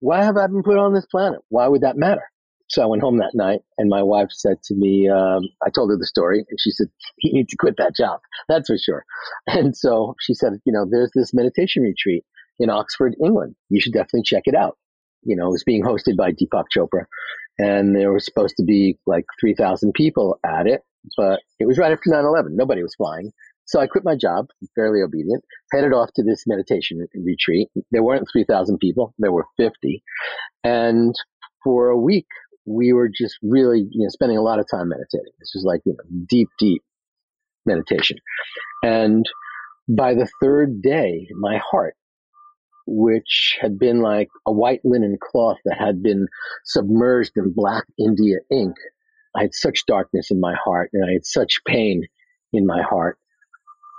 [0.00, 1.40] Why have I been put on this planet?
[1.50, 2.22] Why would that matter?
[2.70, 5.90] So I went home that night, and my wife said to me, um, I told
[5.90, 6.86] her the story, and she said,
[7.18, 9.04] "You need to quit that job, that's for sure."
[9.46, 12.24] And so she said, "You know, there's this meditation retreat
[12.58, 13.56] in Oxford, England.
[13.68, 14.78] You should definitely check it out."
[15.22, 17.04] You know, it was being hosted by Deepak Chopra,
[17.60, 20.80] and there was supposed to be like 3,000 people at it,
[21.16, 22.56] but it was right after 9/11.
[22.56, 23.32] Nobody was flying.
[23.66, 27.68] So I quit my job, fairly obedient, headed off to this meditation retreat.
[27.90, 30.02] There weren't 3,000 people, there were 50.
[30.64, 31.14] And
[31.62, 32.26] for a week,
[32.66, 35.32] we were just really, you know, spending a lot of time meditating.
[35.38, 36.82] This was like, you know, deep, deep
[37.66, 38.18] meditation.
[38.82, 39.24] And
[39.88, 41.94] by the third day, my heart,
[42.92, 46.26] which had been like a white linen cloth that had been
[46.64, 48.74] submerged in black India ink,
[49.34, 52.02] I had such darkness in my heart and I had such pain
[52.52, 53.16] in my heart.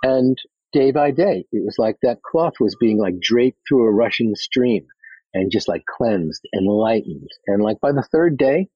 [0.04, 0.38] And
[0.74, 4.36] day by day, it was like that cloth was being like draped through a rushing
[4.36, 4.86] stream
[5.34, 7.30] and just like cleansed and lightened.
[7.48, 8.68] And like by the third day,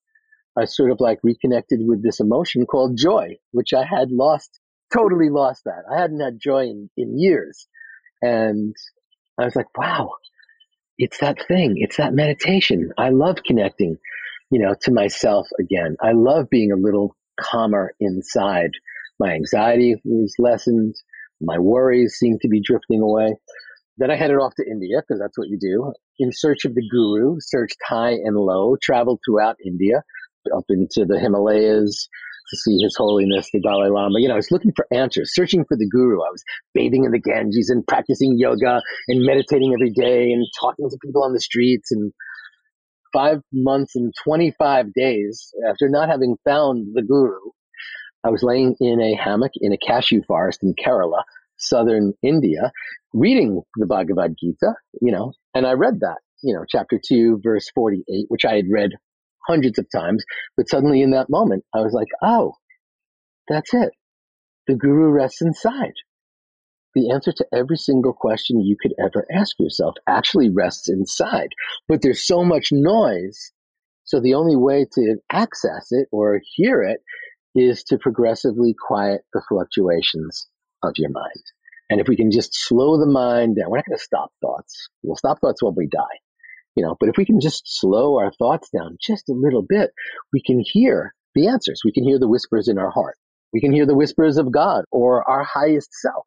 [0.57, 4.61] I sort of like reconnected with this emotion called joy, which I had lost,
[4.93, 5.83] totally lost that.
[5.91, 7.67] I hadn't had joy in, in years.
[8.21, 8.73] And
[9.39, 10.11] I was like, wow,
[10.97, 11.75] it's that thing.
[11.77, 12.91] It's that meditation.
[12.97, 13.97] I love connecting,
[14.49, 15.97] you know, to myself again.
[16.01, 18.71] I love being a little calmer inside.
[19.19, 20.95] My anxiety was lessened.
[21.41, 23.35] My worries seemed to be drifting away.
[23.97, 26.87] Then I headed off to India because that's what you do in search of the
[26.89, 30.03] guru, searched high and low, traveled throughout India,
[30.55, 32.07] up into the Himalayas
[32.55, 34.19] to see His Holiness the Dalai Lama.
[34.19, 36.21] You know, I was looking for answers, searching for the guru.
[36.21, 40.89] I was bathing in the Ganges and practicing yoga and meditating every day and talking
[40.89, 41.91] to people on the streets.
[41.91, 42.11] And
[43.13, 47.39] five months and 25 days after not having found the guru,
[48.23, 51.23] I was laying in a hammock in a cashew forest in Kerala,
[51.57, 52.71] southern India,
[53.13, 57.69] reading the Bhagavad Gita, you know, and I read that, you know, chapter two, verse
[57.73, 58.91] 48, which I had read
[59.47, 60.23] hundreds of times.
[60.57, 62.53] But suddenly in that moment, I was like, oh,
[63.47, 63.91] that's it.
[64.67, 65.93] The guru rests inside.
[66.95, 71.49] The answer to every single question you could ever ask yourself actually rests inside.
[71.87, 73.51] But there's so much noise.
[74.05, 77.01] So the only way to access it or hear it
[77.53, 80.47] is to progressively quiet the fluctuations
[80.83, 81.43] of your mind.
[81.89, 84.89] And if we can just slow the mind down, we're not going to stop thoughts.
[85.03, 86.01] We'll stop thoughts when we die.
[86.75, 89.91] You know, but if we can just slow our thoughts down just a little bit,
[90.33, 91.81] we can hear the answers.
[91.85, 93.17] We can hear the whispers in our heart.
[93.53, 96.25] We can hear the whispers of God or our highest self.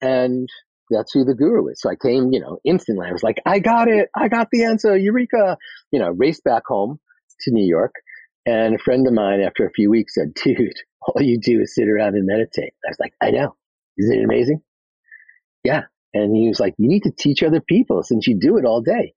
[0.00, 0.48] And
[0.90, 1.80] that's who the guru is.
[1.80, 3.08] So I came, you know, instantly.
[3.08, 4.08] I was like, I got it.
[4.14, 4.96] I got the answer.
[4.96, 5.56] Eureka.
[5.90, 7.00] You know, raced back home
[7.40, 7.94] to New York.
[8.46, 11.74] And a friend of mine, after a few weeks, said, dude, all you do is
[11.74, 12.74] sit around and meditate.
[12.84, 13.56] I was like, I know.
[13.98, 14.60] Isn't it amazing?
[15.62, 15.82] Yeah.
[16.12, 18.80] And he was like, you need to teach other people since you do it all
[18.80, 19.14] day.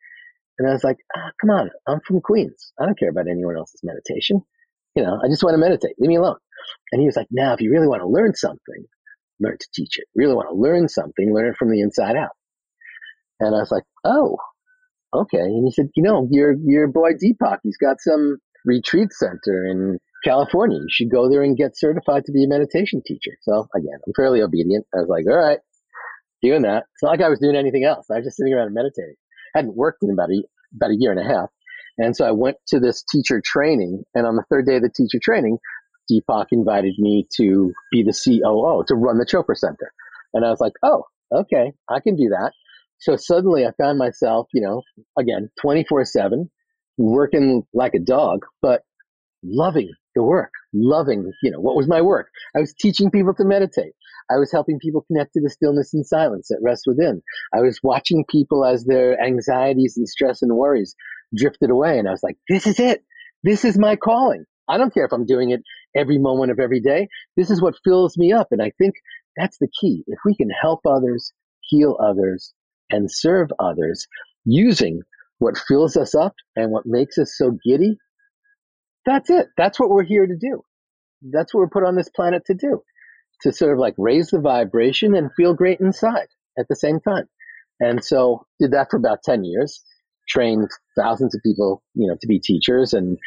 [0.59, 2.73] And I was like, oh, come on, I'm from Queens.
[2.79, 4.41] I don't care about anyone else's meditation.
[4.95, 5.95] You know, I just want to meditate.
[5.99, 6.37] Leave me alone.
[6.91, 8.85] And he was like, now, if you really want to learn something,
[9.39, 10.05] learn to teach it.
[10.15, 12.31] Really want to learn something, learn it from the inside out.
[13.39, 14.37] And I was like, oh,
[15.13, 15.37] okay.
[15.37, 19.99] And he said, you know, your, your boy Deepak, he's got some retreat center in
[20.23, 20.79] California.
[20.79, 23.37] You should go there and get certified to be a meditation teacher.
[23.41, 24.87] So again, I'm fairly obedient.
[24.93, 25.59] I was like, all right,
[26.41, 26.85] doing that.
[26.93, 28.07] It's not like I was doing anything else.
[28.09, 29.15] I was just sitting around meditating.
[29.57, 30.43] Hadn't worked in about a,
[30.75, 31.49] about a year and a half.
[31.97, 34.03] And so I went to this teacher training.
[34.13, 35.57] And on the third day of the teacher training,
[36.11, 39.91] Deepak invited me to be the COO, to run the Chopra Center.
[40.33, 42.51] And I was like, oh, okay, I can do that.
[42.99, 44.81] So suddenly I found myself, you know,
[45.17, 46.49] again, 24 seven,
[46.97, 48.83] working like a dog, but
[49.43, 52.29] loving the work, loving, you know, what was my work?
[52.55, 53.93] I was teaching people to meditate.
[54.29, 57.21] I was helping people connect to the stillness and silence that rests within.
[57.53, 60.95] I was watching people as their anxieties and stress and worries
[61.35, 61.97] drifted away.
[61.97, 63.03] And I was like, this is it.
[63.43, 64.45] This is my calling.
[64.67, 65.61] I don't care if I'm doing it
[65.95, 67.07] every moment of every day.
[67.37, 68.47] This is what fills me up.
[68.51, 68.95] And I think
[69.37, 70.03] that's the key.
[70.07, 72.53] If we can help others, heal others,
[72.89, 74.07] and serve others
[74.45, 75.01] using
[75.39, 77.97] what fills us up and what makes us so giddy,
[79.05, 79.47] that's it.
[79.57, 80.63] That's what we're here to do.
[81.21, 82.81] That's what we're put on this planet to do.
[83.43, 87.25] To sort of like raise the vibration and feel great inside at the same time.
[87.79, 89.83] And so did that for about 10 years,
[90.27, 93.17] trained thousands of people, you know, to be teachers and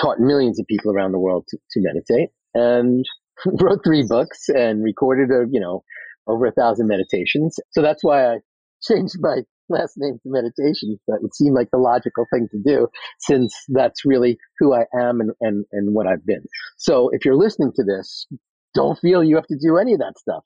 [0.00, 3.04] taught millions of people around the world to, to meditate and
[3.60, 5.82] wrote three books and recorded a, you know,
[6.26, 7.56] over a thousand meditations.
[7.70, 8.38] So that's why I
[8.82, 10.98] changed my last name to meditation.
[11.08, 15.20] That would seem like the logical thing to do since that's really who I am
[15.20, 16.44] and, and, and what I've been.
[16.76, 18.26] So if you're listening to this,
[18.74, 20.44] don't feel you have to do any of that stuff.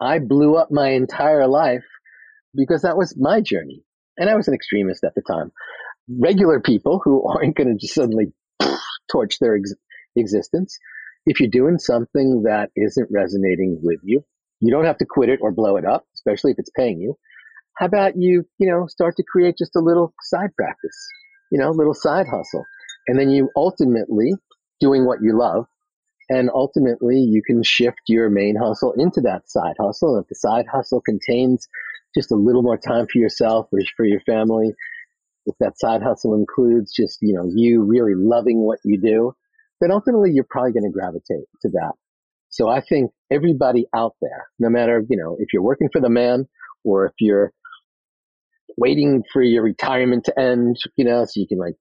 [0.00, 1.84] I blew up my entire life
[2.54, 3.82] because that was my journey.
[4.18, 5.52] And I was an extremist at the time.
[6.08, 8.32] Regular people who aren't going to just suddenly
[9.12, 9.74] torch their ex-
[10.16, 10.78] existence.
[11.26, 14.22] If you're doing something that isn't resonating with you,
[14.60, 17.16] you don't have to quit it or blow it up, especially if it's paying you.
[17.76, 20.96] How about you, you know, start to create just a little side practice,
[21.52, 22.64] you know, little side hustle.
[23.06, 24.32] And then you ultimately
[24.80, 25.66] doing what you love.
[26.28, 30.18] And ultimately you can shift your main hustle into that side hustle.
[30.18, 31.68] If the side hustle contains
[32.14, 34.72] just a little more time for yourself or for your family,
[35.46, 39.32] if that side hustle includes just, you know, you really loving what you do,
[39.80, 41.92] then ultimately you're probably going to gravitate to that.
[42.48, 46.08] So I think everybody out there, no matter, you know, if you're working for the
[46.08, 46.48] man
[46.84, 47.52] or if you're
[48.76, 51.74] waiting for your retirement to end, you know, so you can like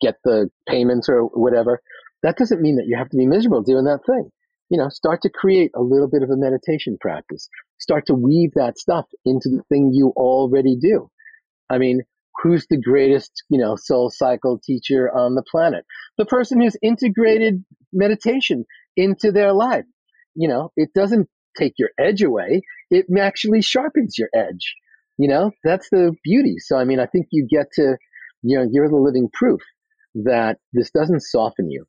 [0.00, 1.80] get the payments or whatever,
[2.22, 4.30] that doesn't mean that you have to be miserable doing that thing.
[4.70, 7.48] You know, start to create a little bit of a meditation practice.
[7.78, 11.10] Start to weave that stuff into the thing you already do.
[11.68, 12.02] I mean,
[12.42, 15.84] who's the greatest, you know, SoulCycle teacher on the planet?
[16.16, 18.64] The person who's integrated meditation
[18.96, 19.84] into their life.
[20.34, 22.62] You know, it doesn't take your edge away.
[22.90, 24.74] It actually sharpens your edge.
[25.18, 26.56] You know, that's the beauty.
[26.58, 27.96] So, I mean, I think you get to,
[28.42, 29.60] you know, you're the living proof
[30.14, 31.84] that this doesn't soften you.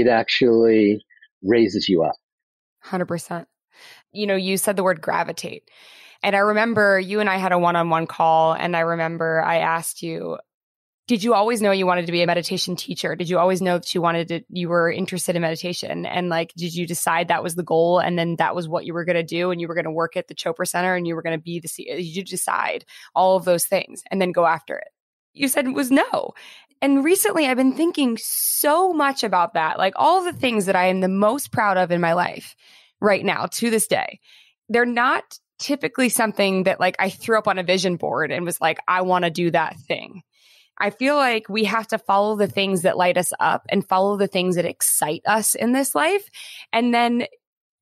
[0.00, 1.04] It actually
[1.42, 2.16] raises you up.
[2.84, 3.46] 100%.
[4.12, 5.68] You know, you said the word gravitate.
[6.22, 9.42] And I remember you and I had a one on one call, and I remember
[9.44, 10.38] I asked you,
[11.08, 13.16] did you always know you wanted to be a meditation teacher?
[13.16, 16.04] Did you always know that you wanted to, you were interested in meditation?
[16.04, 18.92] And like, did you decide that was the goal and then that was what you
[18.92, 21.06] were going to do and you were going to work at the Chopra Center and
[21.06, 21.68] you were going to be the?
[21.82, 22.84] Did you decide
[23.14, 24.88] all of those things and then go after it?
[25.32, 26.32] You said it was no.
[26.80, 29.78] And recently I've been thinking so much about that.
[29.78, 32.54] Like all the things that I am the most proud of in my life
[33.00, 34.20] right now to this day,
[34.68, 38.60] they're not typically something that like I threw up on a vision board and was
[38.60, 40.22] like, I want to do that thing.
[40.80, 44.16] I feel like we have to follow the things that light us up and follow
[44.16, 46.28] the things that excite us in this life.
[46.72, 47.24] And then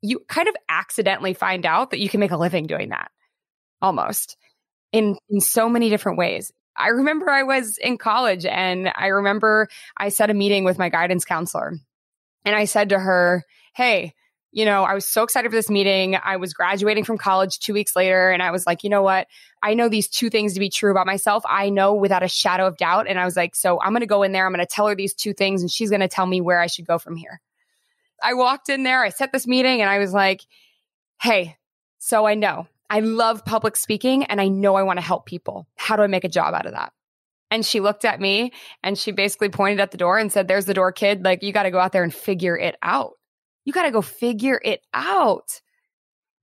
[0.00, 3.10] you kind of accidentally find out that you can make a living doing that
[3.82, 4.36] almost
[4.92, 6.52] in, in so many different ways.
[6.78, 10.88] I remember I was in college and I remember I set a meeting with my
[10.88, 11.74] guidance counselor
[12.44, 14.14] and I said to her, Hey,
[14.56, 16.16] you know, I was so excited for this meeting.
[16.16, 19.26] I was graduating from college two weeks later, and I was like, you know what?
[19.62, 21.42] I know these two things to be true about myself.
[21.46, 23.06] I know without a shadow of doubt.
[23.06, 24.46] And I was like, so I'm going to go in there.
[24.46, 26.58] I'm going to tell her these two things, and she's going to tell me where
[26.58, 27.42] I should go from here.
[28.22, 30.40] I walked in there, I set this meeting, and I was like,
[31.20, 31.58] hey,
[31.98, 35.66] so I know I love public speaking and I know I want to help people.
[35.76, 36.92] How do I make a job out of that?
[37.50, 40.64] And she looked at me and she basically pointed at the door and said, There's
[40.64, 41.24] the door, kid.
[41.24, 43.12] Like, you got to go out there and figure it out
[43.66, 45.60] you got to go figure it out.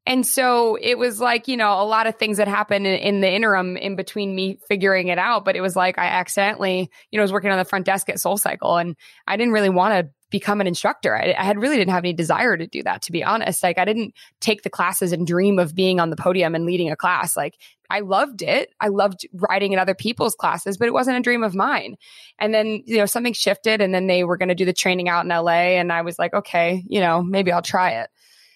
[0.06, 3.22] And so it was like, you know, a lot of things that happened in, in,
[3.22, 5.46] the interim in between me figuring it out.
[5.46, 8.18] But it was like I accidentally, you know, was working on the front desk at
[8.18, 11.16] SoulCycle and I didn't really want to become an instructor.
[11.16, 13.64] I, I had really didn't have any desire to do that, to be honest.
[13.64, 16.92] Like I didn't take the classes and dream of being on the podium and leading
[16.92, 17.38] a class.
[17.38, 17.56] Like
[17.90, 18.74] I loved it.
[18.82, 21.96] I loved writing in other people's classes, but it wasn't a dream of mine.
[22.40, 25.08] And then, you know, something shifted and then they were going to do the training
[25.08, 25.78] out in LA.
[25.78, 28.10] And I was like, okay, you know, maybe I'll try it.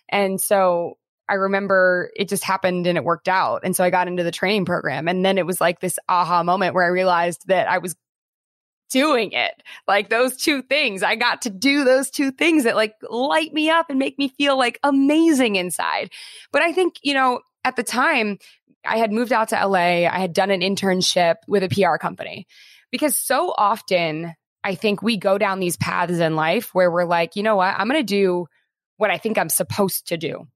[0.10, 0.98] And so
[1.30, 3.62] I remember it just happened and it worked out.
[3.64, 5.08] And so I got into the training program.
[5.08, 7.96] And then it was like this aha moment where I realized that I was
[8.90, 9.64] doing it.
[9.88, 11.04] Like those two things.
[11.04, 14.30] I got to do those two things that like light me up and make me
[14.30, 16.12] feel like amazing inside.
[16.52, 18.38] But I think, you know, at the time,
[18.86, 20.08] I had moved out to LA.
[20.08, 22.48] I had done an internship with a PR company
[22.92, 27.36] because so often I think we go down these paths in life where we're like,
[27.36, 27.76] you know what?
[27.78, 28.48] I'm going to do
[28.98, 30.48] what I think I'm supposed to do,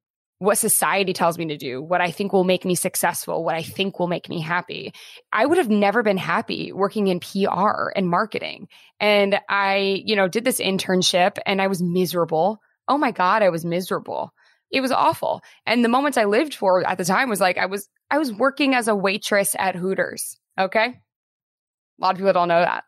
[0.41, 3.61] what society tells me to do, what I think will make me successful, what I
[3.61, 4.91] think will make me happy.
[5.31, 8.67] I would have never been happy working in PR and marketing.
[8.99, 12.59] And I, you know, did this internship and I was miserable.
[12.87, 14.33] Oh my God, I was miserable.
[14.71, 15.41] It was awful.
[15.67, 18.33] And the moments I lived for at the time was like I was I was
[18.33, 20.39] working as a waitress at Hooters.
[20.59, 20.85] Okay.
[20.87, 22.83] A lot of people don't know that.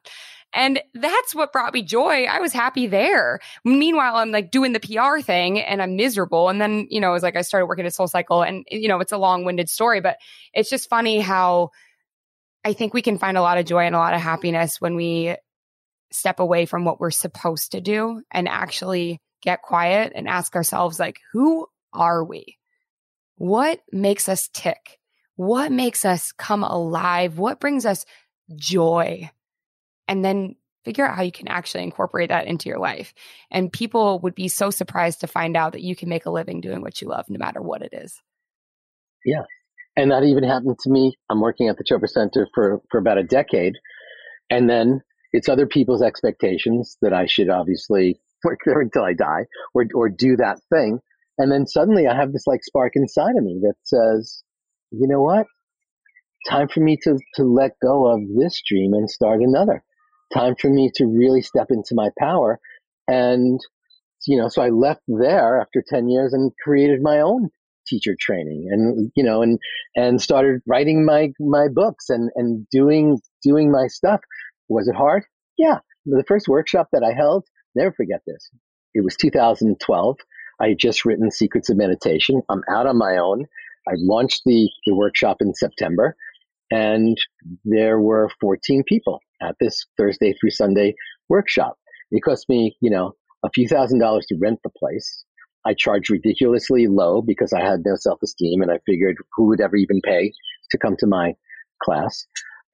[0.54, 2.26] And that's what brought me joy.
[2.26, 3.39] I was happy there.
[3.66, 6.49] Meanwhile, I'm like doing the PR thing and I'm miserable.
[6.49, 8.99] And then, you know, it was like I started working at SoulCycle and, you know,
[8.99, 10.18] it's a long winded story, but
[10.54, 11.72] it's just funny how
[12.64, 14.95] I think we can find a lot of joy and a lot of happiness when
[14.95, 15.36] we
[16.12, 20.99] step away from what we're supposed to do and actually get quiet and ask ourselves,
[20.99, 22.58] like, who are we?
[23.36, 24.99] What makes us tick?
[25.36, 27.39] What makes us come alive?
[27.39, 28.06] What brings us
[28.56, 29.32] joy?
[30.08, 33.14] And then figure out how you can actually incorporate that into your life.
[33.51, 36.62] And people would be so surprised to find out that you can make a living
[36.62, 38.22] doing what you love, no matter what it is.
[39.26, 39.43] Yeah.
[39.95, 41.16] And that even happened to me.
[41.30, 43.76] I'm working at the Chopra Center for, for about a decade.
[44.49, 45.01] And then
[45.32, 50.10] it's other people's expectations that I should obviously work there until I die or, or
[50.10, 50.99] do that thing.
[51.38, 54.43] And then suddenly I have this like spark inside of me that says,
[54.91, 55.47] you know what?
[56.49, 59.84] Time for me to, to let go of this dream and start another
[60.34, 62.59] time for me to really step into my power.
[63.07, 63.59] And,
[64.25, 67.49] you know, so I left there after 10 years and created my own
[67.86, 69.59] teacher training and, you know, and,
[69.95, 74.21] and started writing my, my books and, and doing, doing my stuff.
[74.69, 75.23] Was it hard?
[75.57, 75.79] Yeah.
[76.05, 78.49] The first workshop that I held, never forget this.
[78.93, 80.17] It was 2012.
[80.59, 82.41] I had just written Secrets of Meditation.
[82.49, 83.45] I'm out on my own.
[83.88, 86.15] I launched the, the workshop in September
[86.74, 87.15] and
[87.65, 90.95] there were 14 people at this Thursday through Sunday
[91.30, 91.78] workshop.
[92.09, 93.13] It cost me, you know,
[93.45, 95.24] a few thousand dollars to rent the place.
[95.65, 99.61] I charged ridiculously low because I had no self esteem and I figured who would
[99.61, 100.34] ever even pay
[100.71, 101.36] to come to my
[101.84, 102.26] class.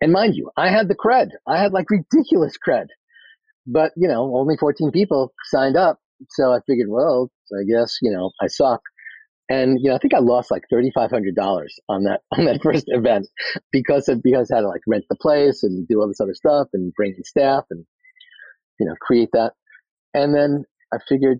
[0.01, 1.31] And mind you, I had the cred.
[1.45, 2.87] I had like ridiculous cred.
[3.67, 5.99] But, you know, only 14 people signed up.
[6.29, 8.81] So I figured, well, I guess, you know, I suck.
[9.49, 12.45] And you know, I think I lost like thirty five hundred dollars on that on
[12.45, 13.27] that first event
[13.71, 16.35] because of because I had to like rent the place and do all this other
[16.35, 17.85] stuff and bring in staff and
[18.79, 19.53] you know create that.
[20.13, 21.39] And then I figured,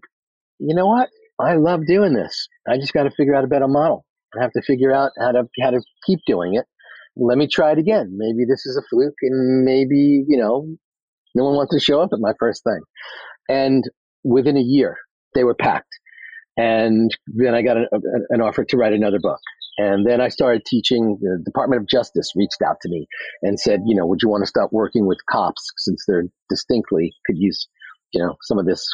[0.60, 1.10] you know what?
[1.40, 2.48] I love doing this.
[2.68, 4.06] I just got to figure out a better model.
[4.38, 6.66] I have to figure out how to how to keep doing it.
[7.16, 8.16] Let me try it again.
[8.18, 10.68] Maybe this is a fluke, and maybe you know,
[11.36, 12.82] no one wants to show up at my first thing.
[13.50, 13.84] And
[14.24, 14.98] within a year,
[15.34, 15.90] they were packed.
[16.60, 18.00] And then I got a, a,
[18.32, 19.40] an offer to write another book.
[19.78, 21.18] And then I started teaching.
[21.22, 23.08] The Department of Justice reached out to me
[23.42, 27.14] and said, you know, would you want to start working with cops since they're distinctly
[27.26, 27.70] could use,
[28.12, 28.86] you know, some of this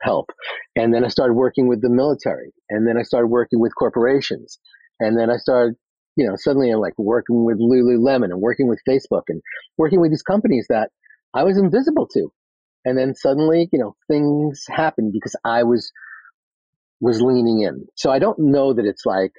[0.00, 0.30] help.
[0.76, 2.52] And then I started working with the military.
[2.70, 4.58] And then I started working with corporations.
[4.98, 5.74] And then I started,
[6.16, 9.42] you know, suddenly I'm like working with Lululemon and working with Facebook and
[9.76, 10.88] working with these companies that
[11.34, 12.32] I was invisible to.
[12.86, 15.92] And then suddenly, you know, things happened because I was
[17.00, 17.86] was leaning in.
[17.96, 19.32] So I don't know that it's like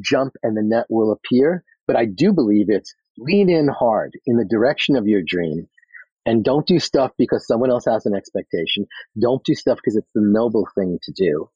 [0.00, 4.36] jump and the net will appear, but I do believe it's lean in hard in
[4.36, 5.68] the direction of your dream
[6.24, 8.86] and don't do stuff because someone else has an expectation.
[9.20, 11.48] Don't do stuff because it's the noble thing to do.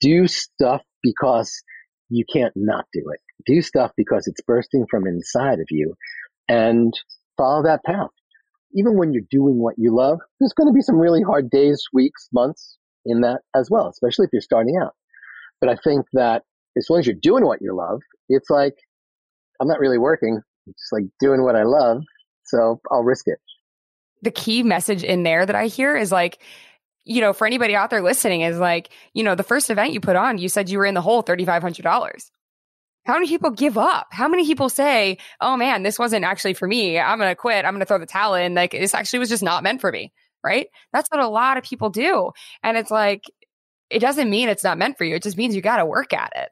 [0.00, 1.62] Do stuff because
[2.08, 3.20] you can't not do it.
[3.46, 5.94] Do stuff because it's bursting from inside of you
[6.48, 6.92] and
[7.36, 8.10] follow that path.
[8.74, 11.84] Even when you're doing what you love, there's going to be some really hard days,
[11.92, 14.94] weeks, months in that as well, especially if you're starting out.
[15.60, 16.42] But I think that
[16.76, 18.74] as long as you're doing what you love, it's like,
[19.60, 20.40] I'm not really working.
[20.66, 22.02] I'm just like doing what I love.
[22.44, 23.38] So I'll risk it.
[24.22, 26.42] The key message in there that I hear is like,
[27.04, 30.00] you know, for anybody out there listening, is like, you know, the first event you
[30.00, 32.30] put on, you said you were in the hole $3,500.
[33.06, 34.08] How many people give up?
[34.10, 36.98] How many people say, oh man, this wasn't actually for me.
[36.98, 37.64] I'm going to quit.
[37.64, 38.54] I'm going to throw the towel in.
[38.54, 40.12] Like, this actually was just not meant for me.
[40.44, 40.68] Right.
[40.92, 42.30] That's what a lot of people do.
[42.62, 43.24] And it's like,
[43.90, 45.14] it doesn't mean it's not meant for you.
[45.14, 46.50] It just means you got to work at it.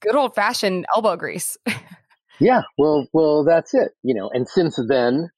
[0.00, 1.56] Good old fashioned elbow grease.
[2.40, 3.92] yeah, well, well, that's it.
[4.02, 5.28] You know, and since then,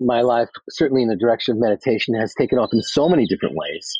[0.00, 3.56] my life, certainly in the direction of meditation, has taken off in so many different
[3.56, 3.98] ways.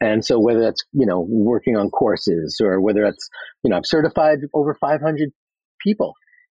[0.00, 3.28] And so, whether that's you know working on courses, or whether that's
[3.62, 5.30] you know I've certified over 500
[5.80, 6.14] people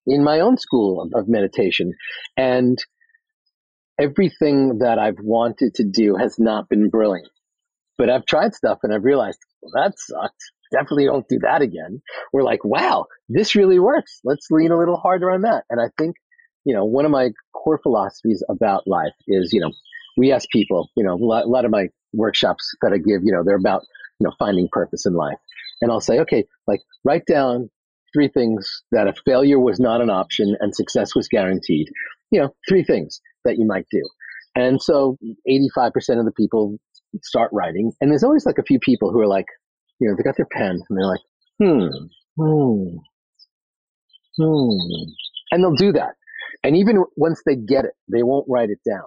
[0.07, 1.93] in my own school of, of meditation,
[2.37, 2.79] and
[4.01, 7.29] everything that I've wanted to do has not been brilliant
[7.99, 10.43] but I've tried stuff and I've realized, well, that sucked.
[10.73, 12.03] definitely don't do that again.
[12.33, 14.21] We're like, wow, this really works.
[14.25, 15.65] Let's lean a little harder on that.
[15.71, 16.17] And I think,
[16.65, 19.71] you know, one of my core philosophies about life is, you know,
[20.17, 23.23] we ask people, you know, a lot, a lot of my workshops that I give,
[23.25, 23.83] you know, they're about,
[24.21, 25.39] you know, finding purpose in life.
[25.81, 27.71] And I'll say, okay, like write down
[28.13, 31.89] three things that if failure was not an option and success was guaranteed,
[32.31, 34.03] you know, three things that you might do.
[34.55, 35.19] And so
[35.49, 36.79] 85% of the people
[37.23, 37.93] start writing.
[38.01, 39.47] And there's always like a few people who are like,
[40.01, 41.21] you know, they got their pen and they're like,
[41.59, 41.89] hmm,
[42.37, 42.97] hmm,
[44.39, 45.13] hmm.
[45.51, 46.15] And they'll do that.
[46.63, 49.05] And even once they get it, they won't write it down.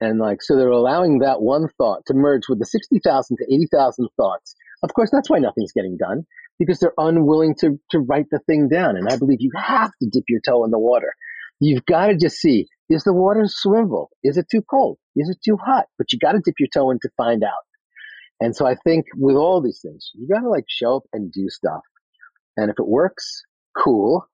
[0.00, 4.08] And like, so they're allowing that one thought to merge with the 60,000 to 80,000
[4.16, 4.54] thoughts.
[4.82, 6.24] Of course, that's why nothing's getting done
[6.58, 8.96] because they're unwilling to, to write the thing down.
[8.96, 11.14] And I believe you have to dip your toe in the water.
[11.60, 14.06] You've got to just see, is the water swimmable?
[14.22, 14.98] Is it too cold?
[15.16, 15.86] Is it too hot?
[15.98, 17.64] But you got to dip your toe in to find out.
[18.40, 21.32] And so I think with all these things, you got to like show up and
[21.32, 21.82] do stuff.
[22.56, 23.42] And if it works,
[23.76, 24.26] cool,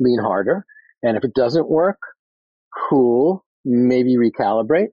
[0.00, 0.64] lean harder.
[1.02, 1.98] And if it doesn't work,
[2.88, 4.88] cool, maybe recalibrate.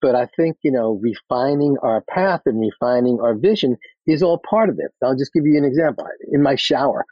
[0.00, 3.76] But I think, you know, refining our path and refining our vision
[4.06, 4.92] is all part of it.
[5.04, 6.06] I'll just give you an example.
[6.32, 7.04] In my shower,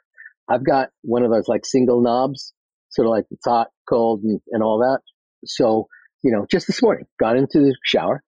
[0.49, 2.55] I've got one of those like single knobs,
[2.91, 5.01] sort of like it's hot, cold, and, and all that.
[5.45, 5.89] So,
[6.23, 8.23] you know, just this morning, got into the shower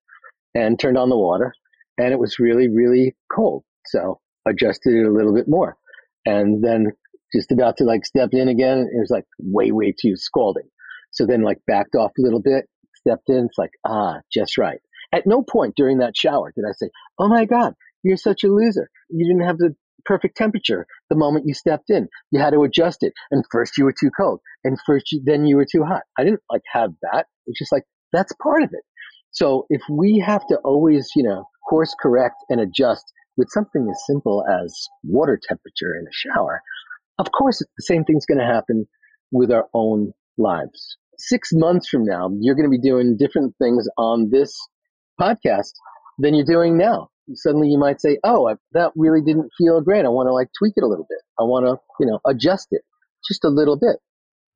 [0.54, 1.54] and turned on the water
[1.98, 3.64] and it was really, really cold.
[3.86, 5.76] So adjusted it a little bit more.
[6.24, 6.92] And then
[7.34, 10.68] just about to like step in again, it was like way, way too scalding.
[11.12, 13.46] So then like backed off a little bit, stepped in.
[13.46, 14.80] It's like, ah, just right.
[15.12, 18.48] At no point during that shower did I say, oh my God, you're such a
[18.48, 18.88] loser.
[19.08, 19.74] You didn't have the
[20.04, 22.08] perfect temperature the moment you stepped in.
[22.30, 23.12] You had to adjust it.
[23.30, 26.02] And first you were too cold and first you, then you were too hot.
[26.18, 27.26] I didn't like have that.
[27.46, 28.82] It's just like, that's part of it.
[29.32, 33.04] So if we have to always, you know, course correct and adjust
[33.36, 36.60] with something as simple as water temperature in a shower,
[37.18, 38.86] of course, the same thing's going to happen
[39.30, 40.96] with our own lives.
[41.18, 44.56] Six months from now, you're going to be doing different things on this
[45.20, 45.72] podcast
[46.18, 47.10] than you're doing now.
[47.34, 50.04] Suddenly you might say, Oh, I, that really didn't feel great.
[50.04, 51.18] I want to like tweak it a little bit.
[51.38, 52.82] I want to, you know, adjust it
[53.26, 53.96] just a little bit.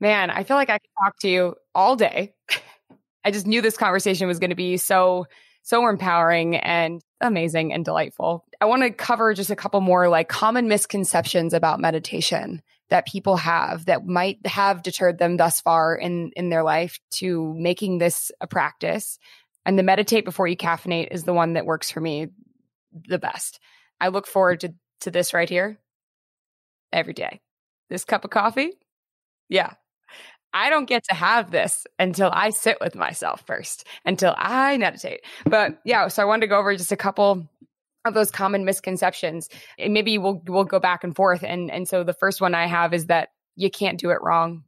[0.00, 2.34] Man, I feel like I could talk to you all day.
[3.24, 5.26] I just knew this conversation was going to be so
[5.62, 8.44] so empowering and amazing and delightful.
[8.60, 12.60] I want to cover just a couple more like common misconceptions about meditation
[12.90, 17.54] that people have that might have deterred them thus far in in their life to
[17.56, 19.18] making this a practice.
[19.64, 22.28] And the meditate before you caffeinate is the one that works for me
[23.06, 23.60] the best.
[24.00, 25.78] I look forward to to this right here
[26.92, 27.40] every day.
[27.90, 28.72] This cup of coffee.
[29.48, 29.74] Yeah,
[30.54, 35.22] I don't get to have this until I sit with myself first, until I meditate.
[35.44, 37.48] But yeah, so I wanted to go over just a couple
[38.04, 39.48] of those common misconceptions.
[39.78, 41.42] And maybe we'll we'll go back and forth.
[41.42, 44.62] And and so the first one I have is that you can't do it wrong.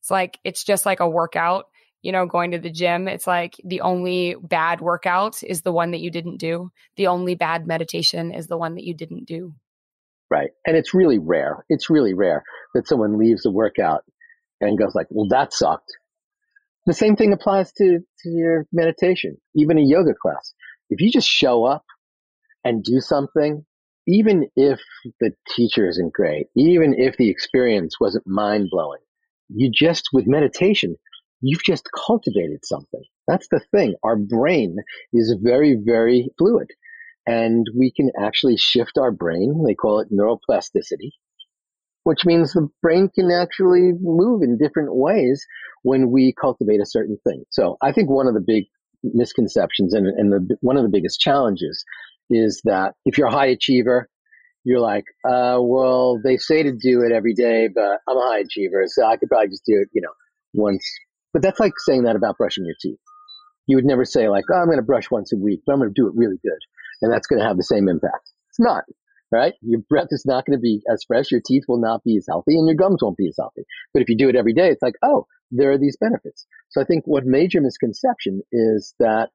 [0.00, 1.69] It's like it's just like a workout,
[2.02, 3.08] you know, going to the gym.
[3.08, 6.70] It's like the only bad workout is the one that you didn't do.
[6.96, 9.54] The only bad meditation is the one that you didn't do.
[10.30, 10.50] Right.
[10.66, 11.64] And it's really rare.
[11.68, 12.44] It's really rare
[12.74, 14.04] that someone leaves a workout
[14.60, 15.90] and goes like, well, that sucked.
[16.86, 20.54] The same thing applies to, to your meditation, even a yoga class.
[20.88, 21.84] If you just show up
[22.64, 23.64] and do something,
[24.06, 24.80] even if
[25.20, 29.00] the teacher isn't great, even if the experience wasn't mind blowing,
[29.48, 30.96] you just, with meditation,
[31.40, 33.02] you've just cultivated something.
[33.26, 33.94] That's the thing.
[34.02, 34.76] Our brain
[35.12, 36.68] is very, very fluid
[37.26, 39.64] and we can actually shift our brain.
[39.66, 41.10] They call it neuroplasticity
[42.04, 45.46] which means the brain can actually move in different ways
[45.82, 47.44] when we cultivate a certain thing.
[47.50, 48.64] So I think one of the big
[49.02, 51.84] misconceptions and, and the, one of the biggest challenges
[52.28, 54.08] is that if you're a high achiever,
[54.64, 58.40] you're like, uh, well, they say to do it every day, but I'm a high
[58.40, 60.12] achiever, so I could probably just do it, you know,
[60.52, 60.84] once.
[61.32, 62.98] But that's like saying that about brushing your teeth.
[63.66, 65.78] You would never say like, oh, I'm going to brush once a week, but I'm
[65.78, 66.58] going to do it really good.
[67.02, 68.30] And that's going to have the same impact.
[68.48, 68.84] It's not
[69.32, 69.54] right?
[69.62, 72.26] Your breath is not going to be as fresh, your teeth will not be as
[72.28, 73.62] healthy, and your gums won't be as healthy.
[73.92, 76.46] But if you do it every day, it's like, oh, there are these benefits.
[76.70, 79.30] So I think what major misconception is that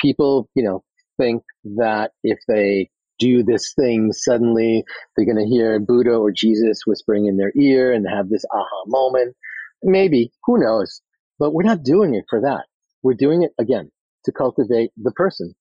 [0.00, 0.84] people, you know,
[1.16, 1.42] think
[1.76, 4.84] that if they do this thing, suddenly
[5.16, 8.84] they're going to hear Buddha or Jesus whispering in their ear and have this aha
[8.86, 9.36] moment.
[9.82, 11.02] Maybe, who knows?
[11.40, 12.66] But we're not doing it for that.
[13.02, 13.90] We're doing it again
[14.26, 15.54] to cultivate the person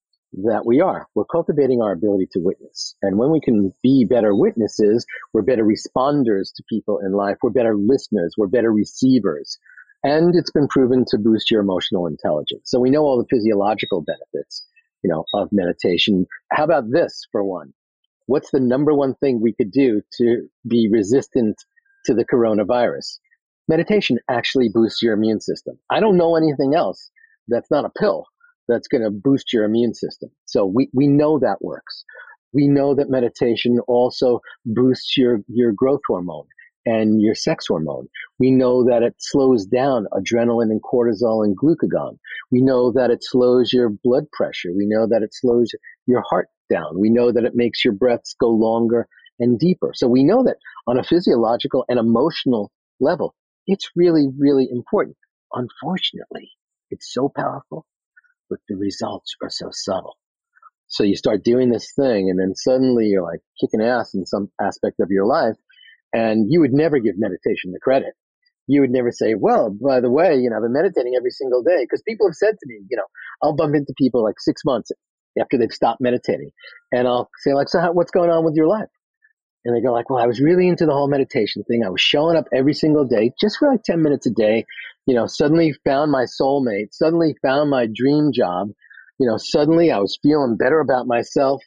[0.43, 1.07] that we are.
[1.15, 2.95] We're cultivating our ability to witness.
[3.01, 7.37] And when we can be better witnesses, we're better responders to people in life.
[7.41, 8.35] We're better listeners.
[8.37, 9.57] We're better receivers.
[10.03, 12.63] And it's been proven to boost your emotional intelligence.
[12.65, 14.67] So we know all the physiological benefits,
[15.01, 16.27] you know, of meditation.
[16.51, 17.73] How about this for one?
[18.27, 21.55] What's the number one thing we could do to be resistant
[22.05, 23.17] to the coronavirus?
[23.69, 25.77] Meditation actually boosts your immune system.
[25.91, 27.11] I don't know anything else
[27.47, 28.25] that's not a pill
[28.67, 30.31] that's going to boost your immune system.
[30.45, 32.03] So we, we know that works.
[32.51, 36.47] We know that meditation also boosts your, your growth hormone
[36.87, 38.07] and your sex hormone.
[38.39, 42.17] We know that it slows down adrenaline and cortisol and glucagon.
[42.51, 44.69] We know that it slows your blood pressure.
[44.75, 45.69] We know that it slows
[46.07, 46.99] your heart down.
[46.99, 49.07] We know that it makes your breaths go longer
[49.39, 49.91] and deeper.
[49.93, 50.57] So we know that
[50.87, 53.35] on a physiological and emotional level,
[53.69, 55.15] it's really, really important.
[55.53, 56.49] Unfortunately,
[56.89, 57.85] it's so powerful,
[58.49, 60.17] but the results are so subtle.
[60.87, 64.49] So you start doing this thing and then suddenly you're like kicking ass in some
[64.59, 65.55] aspect of your life
[66.13, 68.13] and you would never give meditation the credit.
[68.65, 71.61] You would never say, well, by the way, you know, I've been meditating every single
[71.61, 71.83] day.
[71.83, 73.05] Because people have said to me, you know,
[73.41, 74.91] I'll bump into people like six months
[75.39, 76.49] after they've stopped meditating.
[76.91, 78.89] And I'll say, like, so how, what's going on with your life?
[79.69, 81.83] And they go like, well, I was really into the whole meditation thing.
[81.85, 84.65] I was showing up every single day just for like 10 minutes a day.
[85.05, 88.69] You know, suddenly found my soulmate, suddenly found my dream job.
[89.19, 91.61] You know, suddenly I was feeling better about myself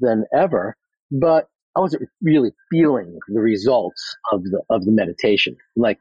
[0.00, 0.76] than ever.
[1.12, 5.56] But I wasn't really feeling the results of the of the meditation.
[5.76, 6.00] Like,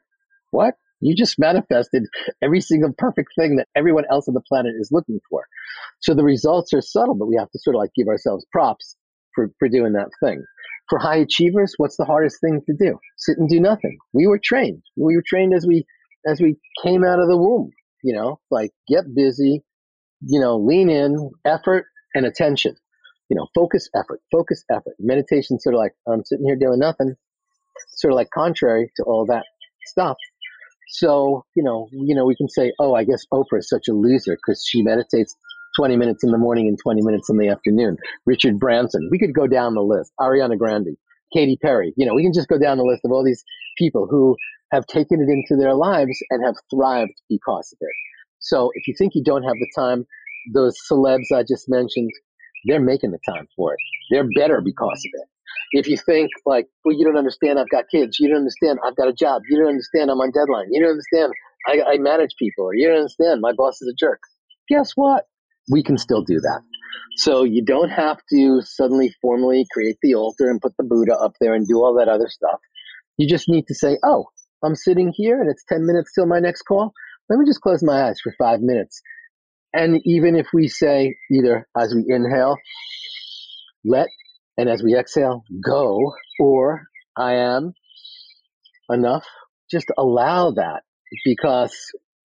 [0.50, 0.74] what?
[1.00, 2.06] You just manifested
[2.42, 5.46] every single perfect thing that everyone else on the planet is looking for.
[6.00, 8.96] So the results are subtle, but we have to sort of like give ourselves props
[9.36, 10.44] for, for doing that thing.
[10.90, 13.00] For high achievers, what's the hardest thing to do?
[13.18, 13.98] Sit and do nothing.
[14.14, 14.84] We were trained.
[14.96, 15.86] We were trained as we
[16.28, 17.72] as we came out of the womb,
[18.04, 19.64] you know, like get busy,
[20.22, 22.76] you know, lean in, effort and attention
[23.30, 24.96] you know, focus effort, focus effort.
[25.00, 27.16] Meditation sort of like I'm sitting here doing nothing,
[27.90, 29.46] sort of like contrary to all that
[29.86, 30.18] stuff.
[30.90, 33.94] So, you know, you know, we can say, oh, I guess Oprah is such a
[33.94, 35.36] loser because she meditates
[35.76, 37.98] 20 minutes in the morning and 20 minutes in the afternoon.
[38.26, 39.10] Richard Branson.
[39.12, 40.12] We could go down the list.
[40.20, 40.98] Ariana Grande,
[41.34, 41.94] Katy Perry.
[41.98, 43.44] You know, we can just go down the list of all these
[43.78, 44.36] people who
[44.72, 47.94] have taken it into their lives and have thrived because of it.
[48.40, 50.06] So if you think you don't have the time,
[50.54, 52.12] those celebs I just mentioned,
[52.66, 53.80] they're making the time for it.
[54.12, 55.30] They're better because of it.
[55.72, 58.20] If you think like, well, you don't understand, I've got kids.
[58.20, 59.42] You don't understand, I've got a job.
[59.50, 60.68] You don't understand, I'm on deadline.
[60.72, 61.34] You don't understand,
[61.68, 62.70] I, I manage people.
[62.74, 64.20] You don't understand, my boss is a jerk.
[64.70, 65.26] Guess what?
[65.70, 66.62] We can still do that.
[67.18, 71.34] So you don't have to suddenly formally create the altar and put the Buddha up
[71.40, 72.60] there and do all that other stuff.
[73.18, 74.26] You just need to say, oh,
[74.64, 76.92] I'm sitting here and it's 10 minutes till my next call.
[77.30, 79.02] Let me just close my eyes for five minutes
[79.76, 82.56] and even if we say either as we inhale,
[83.84, 84.08] let,
[84.58, 86.84] and as we exhale, go, or
[87.18, 87.74] I am
[88.90, 89.26] enough,
[89.70, 90.84] just allow that
[91.26, 91.76] because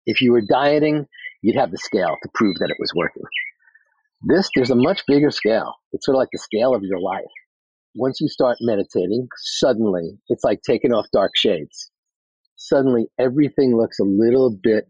[0.06, 1.06] if you were dieting,
[1.42, 3.22] you'd have the scale to prove that it was working.
[4.22, 5.74] This, there's a much bigger scale.
[5.92, 7.24] It's sort of like the scale of your life.
[7.94, 11.90] Once you start meditating, suddenly it's like taking off dark shades.
[12.56, 14.84] Suddenly everything looks a little bit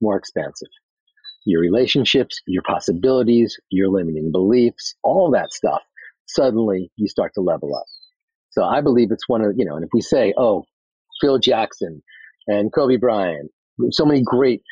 [0.00, 0.68] more expansive
[1.46, 5.80] your relationships, your possibilities, your limiting beliefs, all that stuff,
[6.26, 7.86] suddenly you start to level up.
[8.50, 10.64] So I believe it's one of, you know, and if we say, oh,
[11.20, 12.02] Phil Jackson
[12.48, 13.50] and Kobe Bryant,
[13.90, 14.62] so many great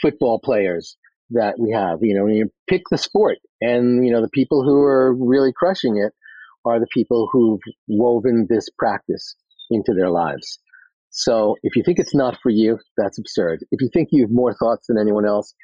[0.00, 0.96] football players
[1.30, 4.82] that we have, you know, you pick the sport and, you know, the people who
[4.82, 6.12] are really crushing it
[6.64, 9.34] are the people who've woven this practice
[9.70, 10.58] into their lives.
[11.10, 13.64] So if you think it's not for you, that's absurd.
[13.70, 15.54] If you think you have more thoughts than anyone else,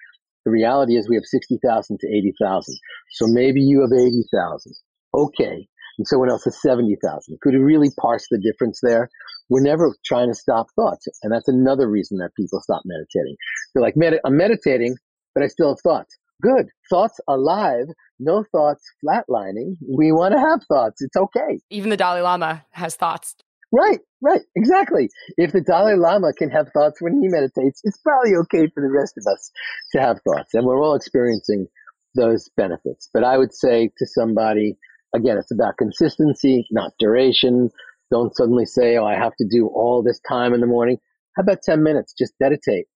[0.45, 2.79] the reality is we have 60,000 to 80,000.
[3.13, 4.73] So maybe you have 80,000.
[5.15, 5.69] Okay.
[5.99, 7.39] And someone else has 70,000.
[7.41, 9.11] Could we really parse the difference there?
[9.49, 11.07] We're never trying to stop thoughts.
[11.23, 13.37] And that's another reason that people stop meditating.
[13.75, 14.97] They're like, Medi- I'm meditating,
[15.35, 16.17] but I still have thoughts.
[16.41, 16.69] Good.
[16.89, 17.87] Thoughts alive,
[18.21, 19.77] no thoughts flatlining.
[19.89, 21.03] We want to have thoughts.
[21.03, 21.59] It's okay.
[21.71, 23.35] Even the Dalai Lama has thoughts.
[23.73, 25.11] Right, right, exactly.
[25.37, 28.91] If the Dalai Lama can have thoughts when he meditates, it's probably okay for the
[28.91, 29.51] rest of us
[29.93, 30.55] to have thoughts.
[30.55, 31.67] And we're all experiencing
[32.15, 33.11] those benefits.
[33.13, 34.79] But I would say to somebody,
[35.15, 37.71] again, it's about consistency, not duration.
[38.11, 40.99] Don't suddenly say, oh, I have to do all this time in the morning.
[41.37, 42.15] How about 10 minutes?
[42.19, 42.87] Just meditate.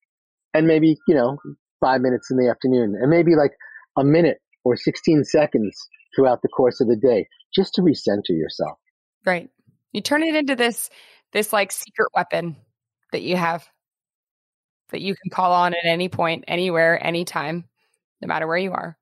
[0.54, 1.38] And maybe, you know,
[1.80, 2.96] five minutes in the afternoon.
[3.00, 3.52] And maybe like
[3.96, 5.76] a minute or 16 seconds
[6.14, 8.78] throughout the course of the day, just to recenter yourself.
[9.24, 9.50] Right.
[9.92, 10.90] You turn it into this
[11.32, 12.56] this like secret weapon
[13.12, 13.66] that you have
[14.90, 17.64] that you can call on at any point, anywhere, anytime,
[18.20, 18.96] no matter where you are.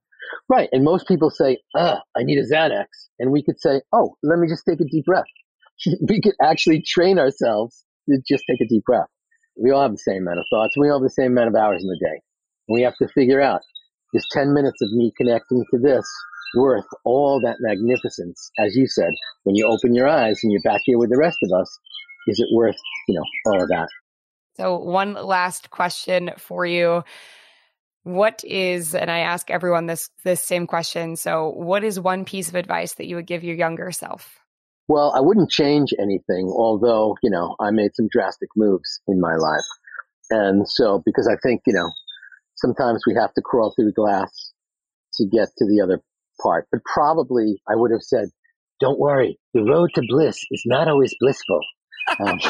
[0.49, 0.68] Right.
[0.72, 2.87] And most people say, ah, I need a Xanax.
[3.18, 5.24] And we could say, oh, let me just take a deep breath.
[6.09, 9.09] we could actually train ourselves to just take a deep breath.
[9.57, 10.74] We all have the same amount of thoughts.
[10.76, 12.20] We all have the same amount of hours in the day.
[12.68, 13.61] And we have to figure out
[14.12, 16.05] is 10 minutes of me connecting to this
[16.57, 18.51] worth all that magnificence?
[18.59, 19.12] As you said,
[19.45, 21.78] when you open your eyes and you're back here with the rest of us,
[22.26, 22.76] is it worth,
[23.09, 23.89] you know, all of that?
[24.57, 27.05] So, one last question for you.
[28.03, 31.16] What is, and I ask everyone this this same question.
[31.16, 34.38] So, what is one piece of advice that you would give your younger self?
[34.88, 39.36] Well, I wouldn't change anything, although, you know, I made some drastic moves in my
[39.36, 39.68] life.
[40.30, 41.90] And so, because I think, you know,
[42.57, 44.53] sometimes we have to crawl through glass
[45.14, 46.01] to get to the other
[46.42, 46.66] part.
[46.72, 48.30] But probably I would have said,
[48.80, 51.61] don't worry, the road to bliss is not always blissful.
[52.18, 52.40] Um,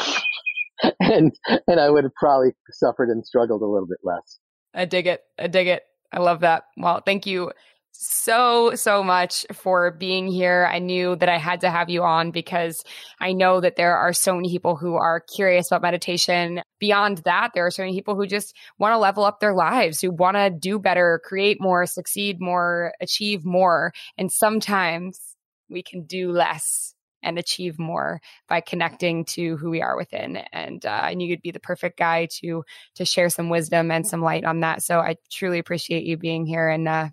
[1.01, 1.33] and,
[1.67, 4.39] and I would have probably suffered and struggled a little bit less.
[4.75, 5.23] I dig it.
[5.39, 5.83] I dig it.
[6.13, 6.65] I love that.
[6.77, 7.53] Well, thank you
[7.93, 10.69] so, so much for being here.
[10.73, 12.83] I knew that I had to have you on because
[13.21, 16.63] I know that there are so many people who are curious about meditation.
[16.79, 20.01] Beyond that, there are so many people who just want to level up their lives,
[20.01, 23.93] who want to do better, create more, succeed more, achieve more.
[24.17, 25.21] And sometimes
[25.69, 30.37] we can do less and achieve more by connecting to who we are within.
[30.53, 32.65] And uh, I knew you'd be the perfect guy to
[32.97, 34.83] to share some wisdom and some light on that.
[34.83, 37.09] So I truly appreciate you being here and uh,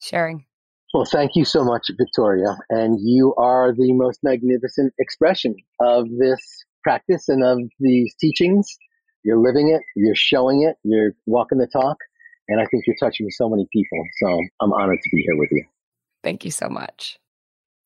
[0.00, 0.46] sharing.
[0.92, 2.56] Well, thank you so much, Victoria.
[2.70, 6.40] And you are the most magnificent expression of this
[6.84, 8.68] practice and of these teachings.
[9.24, 11.96] You're living it, you're showing it, you're walking the talk.
[12.46, 13.98] And I think you're touching so many people.
[14.20, 15.64] So I'm honored to be here with you.
[16.22, 17.18] Thank you so much.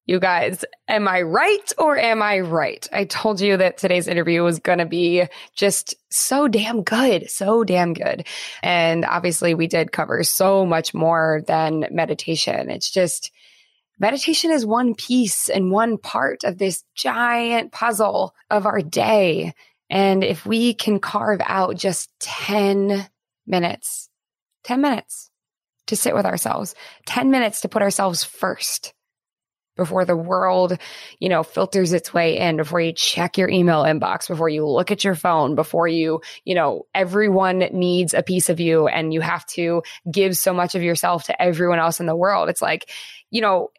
[0.08, 2.88] You guys, am I right or am I right?
[2.90, 7.62] I told you that today's interview was going to be just so damn good, so
[7.62, 8.26] damn good.
[8.62, 12.70] And obviously, we did cover so much more than meditation.
[12.70, 13.30] It's just,
[13.98, 19.52] meditation is one piece and one part of this giant puzzle of our day.
[19.90, 23.06] And if we can carve out just 10
[23.46, 24.08] minutes,
[24.64, 25.28] 10 minutes
[25.88, 28.94] to sit with ourselves, 10 minutes to put ourselves first
[29.78, 30.76] before the world,
[31.20, 34.90] you know, filters its way in, before you check your email inbox, before you look
[34.90, 39.22] at your phone, before you, you know, everyone needs a piece of you and you
[39.22, 42.50] have to give so much of yourself to everyone else in the world.
[42.50, 42.90] It's like,
[43.30, 43.70] you know,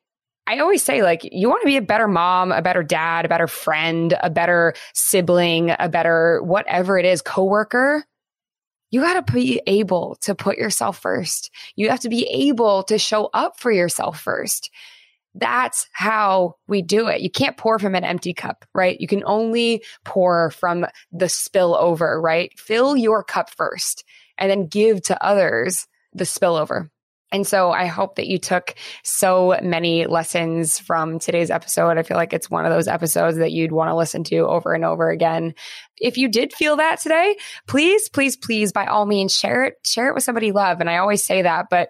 [0.47, 3.29] I always say, like, you want to be a better mom, a better dad, a
[3.29, 8.03] better friend, a better sibling, a better whatever it is, coworker.
[8.89, 11.51] You got to be able to put yourself first.
[11.75, 14.71] You have to be able to show up for yourself first.
[15.35, 17.21] That's how we do it.
[17.21, 18.99] You can't pour from an empty cup, right?
[18.99, 22.51] You can only pour from the spill over, right?
[22.59, 24.03] Fill your cup first
[24.37, 26.89] and then give to others the spillover.
[27.31, 28.73] And so I hope that you took
[29.03, 31.97] so many lessons from today's episode.
[31.97, 34.73] I feel like it's one of those episodes that you'd want to listen to over
[34.73, 35.53] and over again.
[35.97, 37.35] If you did feel that today,
[37.67, 40.79] please, please, please, by all means, share it, share it with somebody you love.
[40.81, 41.89] And I always say that, but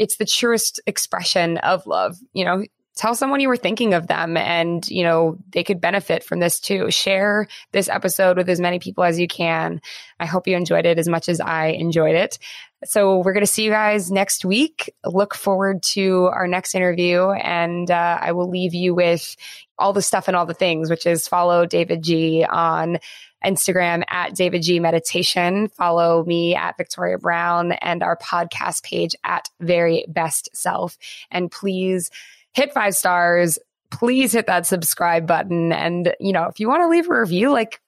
[0.00, 2.16] it's the truest expression of love.
[2.32, 2.64] You know,
[2.96, 6.58] tell someone you were thinking of them and, you know, they could benefit from this
[6.58, 6.90] too.
[6.90, 9.78] Share this episode with as many people as you can.
[10.18, 12.38] I hope you enjoyed it as much as I enjoyed it.
[12.86, 14.90] So we're going to see you guys next week.
[15.04, 19.36] Look forward to our next interview and uh, I will leave you with
[19.78, 23.00] all the stuff and all the things, which is follow davidji on
[23.44, 25.68] Instagram at davidji Meditation.
[25.68, 30.96] Follow me at Victoria Brown and our podcast page at Very Best Self.
[31.30, 32.10] And please
[32.52, 33.58] hit five stars.
[33.90, 35.72] Please hit that subscribe button.
[35.72, 37.80] And, you know, if you want to leave a review, like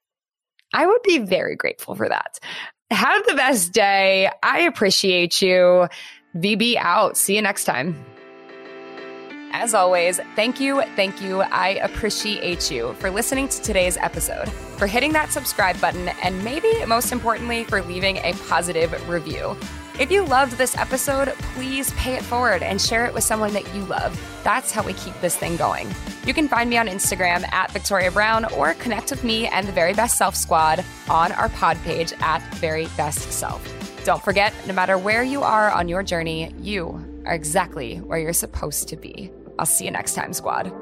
[0.73, 2.39] I would be very grateful for that.
[2.91, 4.31] Have the best day.
[4.43, 5.89] I appreciate you.
[6.37, 7.17] VB out.
[7.17, 8.12] See you next time.
[9.55, 11.43] As always, thank you, thank you.
[11.43, 16.85] I appreciate you for listening to today's episode, for hitting that subscribe button, and maybe
[16.87, 19.55] most importantly, for leaving a positive review.
[20.01, 23.75] If you loved this episode, please pay it forward and share it with someone that
[23.75, 24.19] you love.
[24.43, 25.95] That's how we keep this thing going.
[26.25, 29.73] You can find me on Instagram at Victoria Brown or connect with me and the
[29.73, 33.63] Very Best Self Squad on our pod page at Very Best Self.
[34.05, 38.33] Don't forget, no matter where you are on your journey, you are exactly where you're
[38.33, 39.31] supposed to be.
[39.59, 40.73] I'll see you next time, squad.